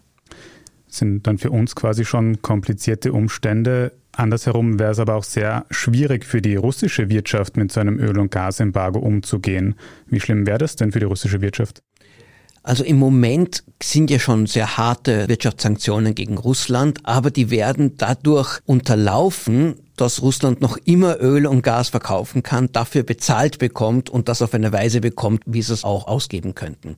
Sind 0.90 1.28
dann 1.28 1.38
für 1.38 1.52
uns 1.52 1.76
quasi 1.76 2.04
schon 2.04 2.42
komplizierte 2.42 3.14
Umstände. 3.14 3.94
Andersherum 4.12 4.80
wäre 4.80 4.92
es 4.92 5.00
aber 5.00 5.16
auch 5.16 5.24
sehr 5.24 5.66
schwierig 5.70 6.26
für 6.26 6.42
die 6.42 6.56
russische 6.56 7.10
Wirtschaft 7.10 7.56
mit 7.56 7.72
so 7.72 7.80
einem 7.80 8.00
Öl- 8.00 8.20
und 8.20 8.32
Gasembargo 8.32 9.00
umzugehen. 9.00 9.76
Wie 10.08 10.20
schlimm 10.20 10.46
wäre 10.46 10.58
das 10.58 10.76
denn 10.76 10.92
für 10.92 11.00
die 11.00 11.06
russische 11.06 11.42
Wirtschaft? 11.42 11.84
Also 12.64 12.84
im 12.84 12.98
Moment 12.98 13.64
sind 13.82 14.10
ja 14.10 14.20
schon 14.20 14.46
sehr 14.46 14.78
harte 14.78 15.28
Wirtschaftssanktionen 15.28 16.16
gegen 16.16 16.38
Russland, 16.38 17.00
aber 17.04 17.32
die 17.32 17.50
werden 17.50 17.96
dadurch 17.98 18.60
unterlaufen, 18.66 19.76
dass 19.96 20.22
Russland 20.22 20.62
noch 20.62 20.78
immer 20.86 21.20
Öl 21.20 21.46
und 21.46 21.62
Gas 21.62 21.90
verkaufen 21.90 22.42
kann, 22.42 22.72
dafür 22.72 23.04
bezahlt 23.04 23.60
bekommt 23.60 24.10
und 24.10 24.30
das 24.30 24.42
auf 24.42 24.54
eine 24.54 24.72
Weise 24.72 25.02
bekommt, 25.02 25.44
wie 25.46 25.62
sie 25.62 25.74
es 25.74 25.84
auch 25.84 26.08
ausgeben 26.08 26.56
könnten. 26.56 26.96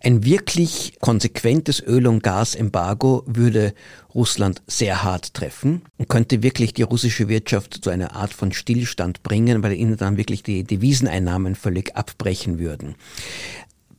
Ein 0.00 0.24
wirklich 0.24 0.96
konsequentes 1.00 1.82
Öl- 1.84 2.06
und 2.06 2.22
Gasembargo 2.22 3.24
würde 3.26 3.74
Russland 4.14 4.62
sehr 4.68 5.02
hart 5.02 5.34
treffen 5.34 5.82
und 5.98 6.08
könnte 6.08 6.42
wirklich 6.42 6.72
die 6.72 6.82
russische 6.82 7.28
Wirtschaft 7.28 7.82
zu 7.82 7.90
einer 7.90 8.14
Art 8.14 8.32
von 8.32 8.52
Stillstand 8.52 9.24
bringen, 9.24 9.62
weil 9.62 9.72
ihnen 9.72 9.96
dann 9.96 10.16
wirklich 10.16 10.44
die 10.44 10.62
Deviseneinnahmen 10.62 11.56
völlig 11.56 11.96
abbrechen 11.96 12.60
würden. 12.60 12.94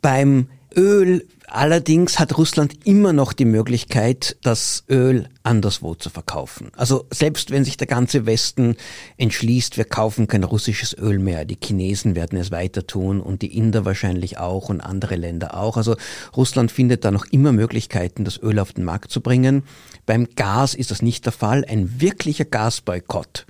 Beim 0.01 0.47
Öl 0.75 1.25
allerdings 1.47 2.19
hat 2.19 2.37
Russland 2.37 2.85
immer 2.85 3.13
noch 3.13 3.33
die 3.33 3.45
Möglichkeit, 3.45 4.37
das 4.41 4.83
Öl 4.89 5.29
anderswo 5.43 5.95
zu 5.95 6.09
verkaufen. 6.09 6.71
Also 6.75 7.05
selbst 7.11 7.51
wenn 7.51 7.63
sich 7.63 7.77
der 7.77 7.87
ganze 7.87 8.25
Westen 8.25 8.75
entschließt, 9.17 9.77
wir 9.77 9.85
kaufen 9.85 10.27
kein 10.27 10.43
russisches 10.43 10.95
Öl 10.97 11.19
mehr, 11.19 11.45
die 11.45 11.57
Chinesen 11.61 12.15
werden 12.15 12.37
es 12.37 12.51
weiter 12.51 12.85
tun 12.85 13.21
und 13.21 13.41
die 13.41 13.57
Inder 13.57 13.85
wahrscheinlich 13.85 14.37
auch 14.37 14.69
und 14.69 14.81
andere 14.81 15.15
Länder 15.15 15.57
auch. 15.57 15.77
Also 15.77 15.95
Russland 16.35 16.71
findet 16.71 17.05
da 17.05 17.11
noch 17.11 17.25
immer 17.25 17.53
Möglichkeiten, 17.53 18.25
das 18.25 18.41
Öl 18.41 18.59
auf 18.59 18.73
den 18.73 18.83
Markt 18.83 19.11
zu 19.11 19.21
bringen. 19.21 19.63
Beim 20.05 20.27
Gas 20.35 20.73
ist 20.73 20.91
das 20.91 21.01
nicht 21.01 21.25
der 21.25 21.33
Fall. 21.33 21.63
Ein 21.65 22.01
wirklicher 22.01 22.45
Gasboykott 22.45 23.45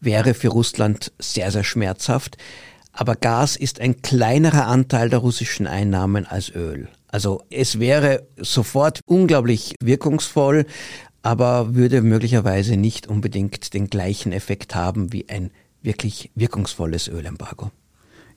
wäre 0.00 0.34
für 0.34 0.48
Russland 0.48 1.12
sehr, 1.18 1.50
sehr 1.50 1.64
schmerzhaft. 1.64 2.36
Aber 2.92 3.16
Gas 3.16 3.56
ist 3.56 3.80
ein 3.80 4.02
kleinerer 4.02 4.66
Anteil 4.66 5.08
der 5.08 5.20
russischen 5.20 5.66
Einnahmen 5.66 6.26
als 6.26 6.54
Öl. 6.54 6.88
Also 7.08 7.42
es 7.50 7.78
wäre 7.78 8.26
sofort 8.36 9.00
unglaublich 9.06 9.74
wirkungsvoll, 9.82 10.66
aber 11.22 11.74
würde 11.74 12.02
möglicherweise 12.02 12.76
nicht 12.76 13.06
unbedingt 13.06 13.74
den 13.74 13.88
gleichen 13.88 14.32
Effekt 14.32 14.74
haben 14.74 15.12
wie 15.12 15.28
ein 15.28 15.50
wirklich 15.82 16.30
wirkungsvolles 16.34 17.08
Ölembargo. 17.08 17.70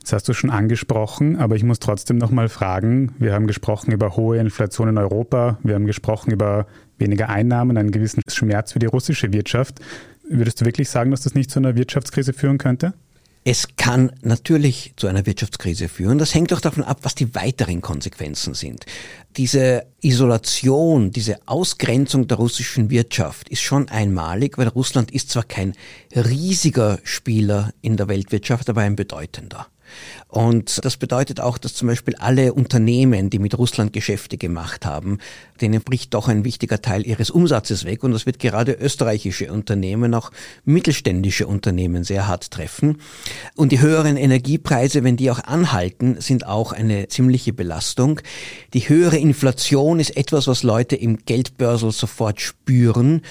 Das 0.01 0.13
hast 0.13 0.27
du 0.29 0.33
schon 0.33 0.51
angesprochen, 0.51 1.37
aber 1.37 1.55
ich 1.55 1.63
muss 1.63 1.79
trotzdem 1.79 2.17
nochmal 2.17 2.47
fragen. 2.47 3.15
Wir 3.17 3.33
haben 3.33 3.47
gesprochen 3.47 3.91
über 3.91 4.15
hohe 4.15 4.37
Inflation 4.37 4.87
in 4.87 4.97
Europa, 4.99 5.57
wir 5.63 5.73
haben 5.73 5.87
gesprochen 5.87 6.31
über 6.31 6.67
weniger 6.99 7.29
Einnahmen, 7.29 7.75
einen 7.75 7.89
gewissen 7.89 8.21
Schmerz 8.29 8.73
für 8.73 8.79
die 8.79 8.85
russische 8.85 9.33
Wirtschaft. 9.33 9.79
Würdest 10.29 10.61
du 10.61 10.65
wirklich 10.65 10.89
sagen, 10.89 11.11
dass 11.11 11.21
das 11.21 11.33
nicht 11.33 11.49
zu 11.49 11.59
einer 11.59 11.75
Wirtschaftskrise 11.75 12.33
führen 12.33 12.59
könnte? 12.59 12.93
Es 13.47 13.75
kann 13.77 14.11
natürlich 14.23 14.93
zu 14.95 15.05
einer 15.05 15.27
Wirtschaftskrise 15.27 15.87
führen. 15.87 16.17
Das 16.17 16.33
hängt 16.33 16.51
doch 16.51 16.61
davon 16.61 16.83
ab, 16.83 17.01
was 17.03 17.13
die 17.13 17.35
weiteren 17.35 17.79
Konsequenzen 17.79 18.55
sind. 18.55 18.87
Diese 19.37 19.85
Isolation, 20.01 21.11
diese 21.11 21.37
Ausgrenzung 21.45 22.27
der 22.27 22.37
russischen 22.37 22.89
Wirtschaft 22.89 23.47
ist 23.49 23.61
schon 23.61 23.87
einmalig, 23.89 24.57
weil 24.57 24.69
Russland 24.69 25.11
ist 25.11 25.29
zwar 25.29 25.43
kein 25.43 25.75
riesiger 26.15 26.97
Spieler 27.03 27.71
in 27.83 27.97
der 27.97 28.07
Weltwirtschaft, 28.07 28.67
aber 28.67 28.81
ein 28.81 28.95
bedeutender. 28.95 29.67
Und 30.27 30.83
das 30.83 30.97
bedeutet 30.97 31.39
auch, 31.39 31.57
dass 31.57 31.73
zum 31.73 31.87
Beispiel 31.87 32.15
alle 32.15 32.53
Unternehmen, 32.53 33.29
die 33.29 33.39
mit 33.39 33.57
Russland 33.57 33.93
Geschäfte 33.93 34.37
gemacht 34.37 34.85
haben, 34.85 35.19
denen 35.61 35.81
bricht 35.81 36.13
doch 36.13 36.27
ein 36.27 36.43
wichtiger 36.43 36.81
Teil 36.81 37.05
ihres 37.05 37.29
Umsatzes 37.29 37.85
weg. 37.85 38.03
Und 38.03 38.11
das 38.11 38.25
wird 38.25 38.39
gerade 38.39 38.73
österreichische 38.73 39.51
Unternehmen, 39.51 40.13
auch 40.13 40.31
mittelständische 40.65 41.47
Unternehmen 41.47 42.03
sehr 42.03 42.27
hart 42.27 42.51
treffen. 42.51 42.97
Und 43.55 43.71
die 43.71 43.79
höheren 43.79 44.17
Energiepreise, 44.17 45.03
wenn 45.03 45.17
die 45.17 45.31
auch 45.31 45.43
anhalten, 45.43 46.17
sind 46.19 46.45
auch 46.45 46.71
eine 46.71 47.07
ziemliche 47.07 47.53
Belastung. 47.53 48.19
Die 48.73 48.89
höhere 48.89 49.17
Inflation 49.17 49.99
ist 49.99 50.17
etwas, 50.17 50.47
was 50.47 50.63
Leute 50.63 50.95
im 50.95 51.17
Geldbörsel 51.25 51.91
sofort 51.91 52.41
spüren. 52.41 53.21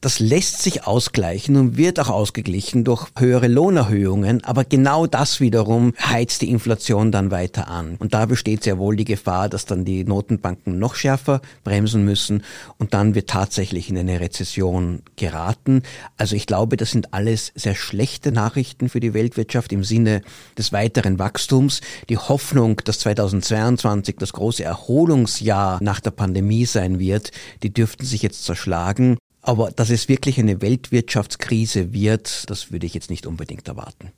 Das 0.00 0.20
lässt 0.20 0.62
sich 0.62 0.86
ausgleichen 0.86 1.56
und 1.56 1.76
wird 1.76 2.00
auch 2.00 2.08
ausgeglichen 2.08 2.84
durch 2.84 3.08
höhere 3.18 3.48
Lohnerhöhungen. 3.48 4.44
Aber 4.44 4.64
genau 4.64 5.06
das 5.06 5.40
wiederum 5.40 5.92
heizt 6.10 6.42
die 6.42 6.50
Inflation 6.50 7.12
dann 7.12 7.30
weiter 7.30 7.68
an. 7.68 7.96
Und 7.98 8.14
da 8.14 8.26
besteht 8.26 8.64
sehr 8.64 8.78
wohl 8.78 8.96
die 8.96 9.04
Gefahr, 9.04 9.48
dass 9.48 9.66
dann 9.66 9.84
die 9.84 10.04
Notenbanken 10.04 10.78
noch 10.78 10.94
schärfer 10.94 11.40
bremsen 11.62 12.04
müssen 12.04 12.44
und 12.78 12.94
dann 12.94 13.14
wird 13.14 13.30
tatsächlich 13.30 13.88
in 13.88 13.98
eine 13.98 14.20
Rezession 14.20 15.02
geraten. 15.16 15.82
Also 16.16 16.36
ich 16.36 16.46
glaube, 16.46 16.76
das 16.76 16.90
sind 16.90 17.14
alles 17.14 17.52
sehr 17.54 17.74
schlechte 17.74 18.32
Nachrichten 18.32 18.88
für 18.88 19.00
die 19.00 19.14
Weltwirtschaft 19.14 19.72
im 19.72 19.84
Sinne 19.84 20.22
des 20.58 20.72
weiteren 20.72 21.18
Wachstums. 21.18 21.80
Die 22.08 22.18
Hoffnung, 22.18 22.80
dass 22.84 23.00
2022 23.00 24.16
das 24.18 24.32
große 24.32 24.64
Erholungsjahr 24.64 25.78
nach 25.82 26.00
der 26.00 26.10
Pandemie 26.10 26.66
sein 26.66 26.98
wird, 26.98 27.30
die 27.62 27.72
dürften 27.72 28.04
sich 28.04 28.22
jetzt 28.22 28.44
zerschlagen. 28.44 29.16
Aber 29.42 29.70
dass 29.70 29.90
es 29.90 30.08
wirklich 30.08 30.38
eine 30.38 30.62
Weltwirtschaftskrise 30.62 31.92
wird, 31.92 32.48
das 32.48 32.72
würde 32.72 32.86
ich 32.86 32.94
jetzt 32.94 33.10
nicht 33.10 33.26
unbedingt 33.26 33.68
erwarten. 33.68 34.10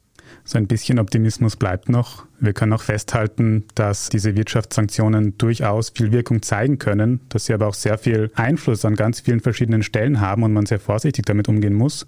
So 0.45 0.59
ein 0.59 0.67
bisschen 0.67 0.99
Optimismus 0.99 1.57
bleibt 1.57 1.89
noch. 1.89 2.27
Wir 2.39 2.53
können 2.53 2.73
auch 2.73 2.83
festhalten, 2.83 3.65
dass 3.75 4.09
diese 4.09 4.37
Wirtschaftssanktionen 4.37 5.39
durchaus 5.39 5.91
viel 5.91 6.13
Wirkung 6.13 6.43
zeigen 6.43 6.79
können, 6.79 7.21
dass 7.29 7.47
sie 7.47 7.55
aber 7.55 7.67
auch 7.67 7.75
sehr 7.75 7.99
viel 7.99 8.31
Einfluss 8.35 8.85
an 8.85 8.95
ganz 8.95 9.21
vielen 9.21 9.41
verschiedenen 9.41 9.83
Stellen 9.83 10.21
haben 10.21 10.43
und 10.43 10.53
man 10.53 10.67
sehr 10.67 10.81
vorsichtig 10.81 11.25
damit 11.27 11.49
umgehen 11.49 11.75
muss. 11.75 12.07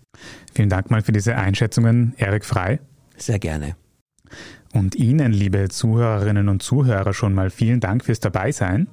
Vielen 0.55 0.69
Dank 0.69 0.91
mal 0.91 1.03
für 1.03 1.13
diese 1.13 1.37
Einschätzungen, 1.37 2.15
Erik 2.17 2.45
Frei. 2.45 2.81
Sehr 3.17 3.39
gerne. 3.39 3.77
Und 4.73 4.95
Ihnen, 4.95 5.33
liebe 5.33 5.69
Zuhörerinnen 5.69 6.49
und 6.49 6.63
Zuhörer, 6.63 7.15
schon 7.15 7.35
mal 7.35 7.51
vielen 7.51 7.81
Dank 7.81 8.05
fürs 8.05 8.21
Dabeisein. 8.21 8.89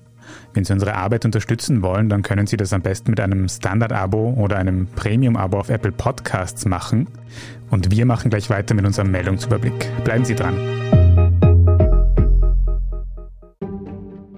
Wenn 0.54 0.64
Sie 0.64 0.74
unsere 0.74 0.96
Arbeit 0.96 1.26
unterstützen 1.26 1.82
wollen, 1.82 2.10
dann 2.10 2.22
können 2.22 2.48
Sie 2.48 2.58
das 2.58 2.74
am 2.74 2.82
besten 2.82 3.12
mit 3.12 3.20
einem 3.20 3.48
Standard-Abo 3.48 4.36
oder 4.38 4.58
einem 4.58 4.88
Premium-Abo 4.96 5.60
auf 5.60 5.70
Apple 5.70 5.92
Podcasts 5.92 6.66
machen. 6.66 7.08
Und 7.70 7.92
wir 7.92 8.06
machen 8.06 8.30
gleich 8.30 8.50
weiter 8.50 8.76
mit 8.76 8.86
unserem 8.86 9.12
Meldungsüberblick. 9.12 10.04
Bleiben 10.04 10.26
Sie 10.26 10.36
dran. 10.36 10.56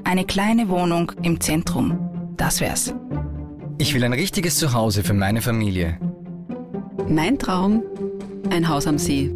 Eine 0.03 0.25
kleine 0.25 0.69
Wohnung 0.69 1.11
im 1.21 1.39
Zentrum. 1.41 2.33
Das 2.37 2.61
wär's. 2.61 2.93
Ich 3.77 3.93
will 3.93 4.03
ein 4.03 4.13
richtiges 4.13 4.57
Zuhause 4.57 5.03
für 5.03 5.13
meine 5.13 5.41
Familie. 5.41 5.99
Mein 7.07 7.37
Traum, 7.37 7.83
ein 8.49 8.67
Haus 8.67 8.87
am 8.87 8.97
See. 8.97 9.31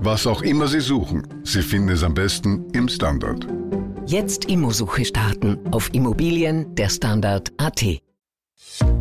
Was 0.00 0.26
auch 0.26 0.42
immer 0.42 0.68
Sie 0.68 0.80
suchen, 0.80 1.26
Sie 1.42 1.62
finden 1.62 1.88
es 1.88 2.04
am 2.04 2.14
besten 2.14 2.64
im 2.72 2.88
Standard. 2.88 3.46
Jetzt 4.08 4.44
Immosuche 4.44 5.04
starten 5.04 5.58
auf 5.72 5.92
Immobilien 5.92 6.76
der 6.76 6.88
Standard.at. 6.88 7.84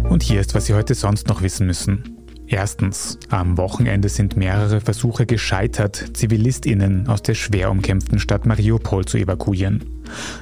Und 0.09 0.23
hier 0.23 0.41
ist, 0.41 0.55
was 0.55 0.65
Sie 0.65 0.73
heute 0.73 0.95
sonst 0.95 1.27
noch 1.27 1.43
wissen 1.43 1.67
müssen. 1.67 2.25
Erstens, 2.47 3.19
am 3.29 3.55
Wochenende 3.59 4.09
sind 4.09 4.35
mehrere 4.35 4.81
Versuche 4.81 5.27
gescheitert, 5.27 6.17
Zivilistinnen 6.17 7.07
aus 7.07 7.21
der 7.21 7.35
schwer 7.35 7.69
umkämpften 7.69 8.17
Stadt 8.17 8.47
Mariupol 8.47 9.05
zu 9.05 9.17
evakuieren. 9.17 9.83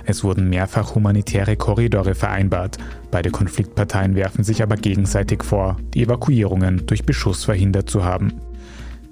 Es 0.06 0.23
wurden 0.23 0.49
mehrfach 0.49 0.95
humanitäre 0.95 1.58
Korridore 1.58 2.15
vereinbart. 2.15 2.78
Beide 3.12 3.32
Konfliktparteien 3.32 4.15
werfen 4.15 4.45
sich 4.45 4.63
aber 4.63 4.78
gegenseitig 4.78 5.43
vor, 5.43 5.76
die 5.93 6.04
Evakuierungen 6.04 6.86
durch 6.86 7.06
Beschuss 7.06 7.43
verhindert 7.43 7.89
zu 7.89 8.06
haben. 8.06 8.34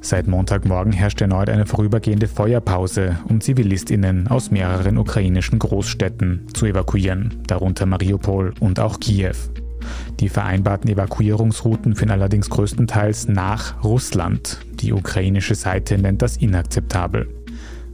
Seit 0.04 0.28
Montagmorgen 0.28 0.92
herrscht 0.92 1.22
erneut 1.22 1.48
eine 1.50 1.68
vorübergehende 1.68 2.28
Feuerpause, 2.28 3.20
um 3.30 3.40
Zivilistinnen 3.40 4.28
aus 4.28 4.50
mehreren 4.50 4.98
ukrainischen 4.98 5.60
Großstädten 5.60 6.48
zu 6.56 6.66
evakuieren, 6.66 7.36
darunter 7.46 7.86
Mariupol 7.86 8.54
und 8.60 8.80
auch 8.80 9.00
Kiew. 9.00 9.36
Die 10.20 10.30
vereinbarten 10.30 10.90
Evakuierungsrouten 10.90 11.96
führen 11.96 12.10
allerdings 12.10 12.50
größtenteils 12.50 13.28
nach 13.28 13.84
Russland. 13.84 14.60
Die 14.74 14.92
ukrainische 14.92 15.54
Seite 15.56 16.00
nennt 16.00 16.24
das 16.24 16.38
inakzeptabel. 16.38 17.30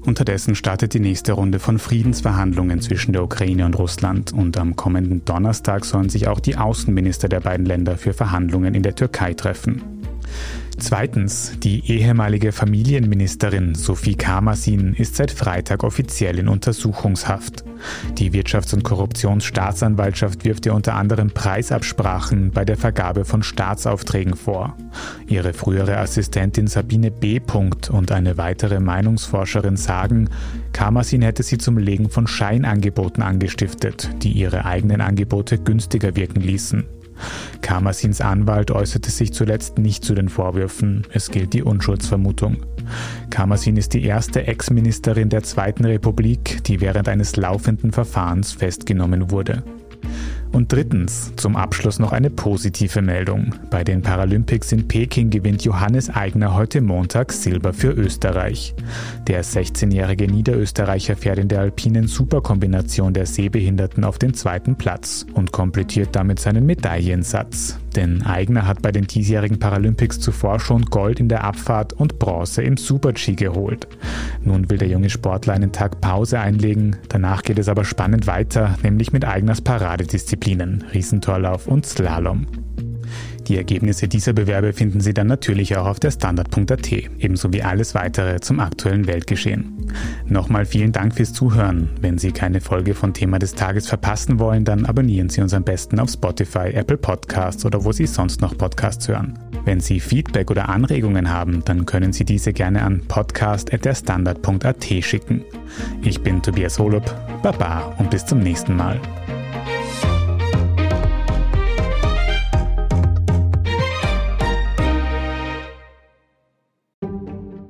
Unterdessen 0.05 0.55
startet 0.55 0.93
die 0.93 1.01
nächste 1.01 1.33
Runde 1.33 1.59
von 1.59 1.77
Friedensverhandlungen 1.77 2.79
zwischen 2.79 3.11
der 3.11 3.23
Ukraine 3.23 3.65
und 3.65 3.77
Russland 3.77 4.31
und 4.31 4.57
am 4.57 4.77
kommenden 4.77 5.25
Donnerstag 5.25 5.83
sollen 5.83 6.07
sich 6.07 6.29
auch 6.29 6.39
die 6.39 6.55
Außenminister 6.55 7.27
der 7.27 7.41
beiden 7.41 7.65
Länder 7.65 7.97
für 7.97 8.13
Verhandlungen 8.13 8.73
in 8.73 8.83
der 8.83 8.95
Türkei 8.95 9.33
treffen. 9.33 9.81
Zweitens, 10.79 11.53
die 11.59 11.91
ehemalige 11.91 12.51
Familienministerin 12.51 13.73
Sophie 13.73 14.15
Kamasin 14.15 14.93
ist 14.93 15.15
seit 15.15 15.31
Freitag 15.31 15.83
offiziell 15.83 16.37
in 16.37 16.47
Untersuchungshaft. 16.47 17.63
Die 18.17 18.31
Wirtschafts- 18.31 18.75
und 18.75 18.83
Korruptionsstaatsanwaltschaft 18.83 20.45
wirft 20.45 20.67
ihr 20.67 20.75
unter 20.75 20.93
anderem 20.93 21.31
Preisabsprachen 21.31 22.51
bei 22.51 22.63
der 22.63 22.77
Vergabe 22.77 23.25
von 23.25 23.41
Staatsaufträgen 23.41 24.35
vor. 24.35 24.77
Ihre 25.27 25.53
frühere 25.53 25.97
Assistentin 25.97 26.67
Sabine 26.67 27.09
B. 27.09 27.41
und 27.89 28.11
eine 28.11 28.37
weitere 28.37 28.79
Meinungsforscherin 28.79 29.77
sagen, 29.77 30.29
Kamasin 30.73 31.23
hätte 31.23 31.41
sie 31.41 31.57
zum 31.57 31.79
Legen 31.79 32.09
von 32.11 32.27
Scheinangeboten 32.27 33.23
angestiftet, 33.23 34.09
die 34.21 34.31
ihre 34.31 34.65
eigenen 34.65 35.01
Angebote 35.01 35.57
günstiger 35.57 36.15
wirken 36.15 36.41
ließen. 36.41 36.85
Kamasins 37.61 38.21
Anwalt 38.21 38.71
äußerte 38.71 39.11
sich 39.11 39.33
zuletzt 39.33 39.77
nicht 39.77 40.05
zu 40.05 40.15
den 40.15 40.29
Vorwürfen. 40.29 41.03
Es 41.11 41.31
gilt 41.31 41.53
die 41.53 41.63
Unschuldsvermutung. 41.63 42.57
Kamasin 43.29 43.77
ist 43.77 43.93
die 43.93 44.03
erste 44.03 44.47
Ex-Ministerin 44.47 45.29
der 45.29 45.43
Zweiten 45.43 45.85
Republik, 45.85 46.63
die 46.63 46.81
während 46.81 47.09
eines 47.09 47.35
laufenden 47.35 47.91
Verfahrens 47.91 48.53
festgenommen 48.53 49.31
wurde. 49.31 49.63
Und 50.57 50.73
drittens, 50.73 51.31
zum 51.35 51.55
Abschluss 51.55 51.99
noch 51.99 52.13
eine 52.13 52.31
positive 52.31 53.03
Meldung. 53.03 53.53
Bei 53.69 53.83
den 53.83 54.01
Paralympics 54.01 54.71
in 54.71 54.87
Peking 54.87 55.29
gewinnt 55.29 55.63
Johannes 55.63 56.09
Eigner 56.09 56.55
heute 56.55 56.81
Montag 56.81 57.31
Silber 57.31 57.73
für 57.73 57.91
Österreich. 57.91 58.73
Der 59.27 59.43
16-jährige 59.43 60.25
Niederösterreicher 60.25 61.15
fährt 61.15 61.37
in 61.37 61.47
der 61.47 61.59
alpinen 61.59 62.07
Superkombination 62.07 63.13
der 63.13 63.27
Sehbehinderten 63.27 64.03
auf 64.03 64.17
den 64.17 64.33
zweiten 64.33 64.75
Platz 64.75 65.27
und 65.31 65.51
komplettiert 65.51 66.09
damit 66.13 66.39
seinen 66.39 66.65
Medaillensatz. 66.65 67.77
Denn 67.97 68.21
Eigner 68.21 68.67
hat 68.67 68.83
bei 68.83 68.91
den 68.91 69.07
diesjährigen 69.07 69.57
Paralympics 69.57 70.19
zuvor 70.19 70.59
schon 70.59 70.85
Gold 70.85 71.19
in 71.19 71.29
der 71.29 71.43
Abfahrt 71.43 71.93
und 71.93 72.19
Bronze 72.19 72.61
im 72.61 72.77
Super-G 72.77 73.33
geholt. 73.33 73.87
Nun 74.43 74.69
will 74.69 74.77
der 74.77 74.87
junge 74.87 75.09
Sportler 75.09 75.53
einen 75.53 75.71
Tag 75.71 75.99
Pause 75.99 76.39
einlegen. 76.39 76.97
Danach 77.09 77.41
geht 77.41 77.57
es 77.57 77.67
aber 77.67 77.85
spannend 77.85 78.27
weiter, 78.27 78.77
nämlich 78.83 79.13
mit 79.13 79.25
Eigners 79.25 79.61
Paradedisziplinen, 79.61 80.85
Riesentorlauf 80.93 81.65
und 81.67 81.87
Slalom. 81.87 82.45
Die 83.47 83.55
Ergebnisse 83.55 84.09
dieser 84.09 84.33
Bewerbe 84.33 84.73
finden 84.73 84.99
Sie 84.99 85.13
dann 85.13 85.27
natürlich 85.27 85.77
auch 85.77 85.85
auf 85.85 85.99
der 86.01 86.11
Standard.at, 86.11 86.91
ebenso 86.91 87.53
wie 87.53 87.63
alles 87.63 87.95
weitere 87.95 88.41
zum 88.41 88.59
aktuellen 88.59 89.07
Weltgeschehen. 89.07 89.87
Nochmal 90.25 90.65
vielen 90.65 90.91
Dank 90.91 91.15
fürs 91.15 91.31
Zuhören. 91.31 91.89
Wenn 92.01 92.17
Sie 92.17 92.33
keine 92.33 92.59
Folge 92.59 92.93
von 92.93 93.13
Thema 93.13 93.39
des 93.39 93.55
Tages 93.55 93.87
verpassen 93.87 94.39
wollen, 94.39 94.65
dann 94.65 94.85
abonnieren 94.85 95.29
Sie 95.29 95.41
uns 95.41 95.53
am 95.53 95.63
besten 95.63 95.99
auf 95.99 96.09
Spotify, 96.09 96.71
Apple 96.73 96.97
Podcasts 96.97 97.63
oder 97.63 97.85
wo 97.85 97.93
Sie 97.93 98.05
sonst 98.05 98.41
noch 98.41 98.57
Podcasts 98.57 99.07
hören. 99.07 99.39
Wenn 99.63 99.79
Sie 99.79 100.01
Feedback 100.01 100.51
oder 100.51 100.67
Anregungen 100.67 101.29
haben, 101.29 101.63
dann 101.63 101.85
können 101.85 102.11
Sie 102.11 102.25
diese 102.25 102.51
gerne 102.51 102.83
an 102.83 103.01
podcast.derstandard.at 103.07 104.85
schicken. 105.01 105.43
Ich 106.01 106.21
bin 106.21 106.41
Tobias 106.41 106.79
Holub, 106.79 107.05
Baba 107.41 107.95
und 107.97 108.09
bis 108.09 108.25
zum 108.25 108.39
nächsten 108.39 108.75
Mal. 108.75 108.99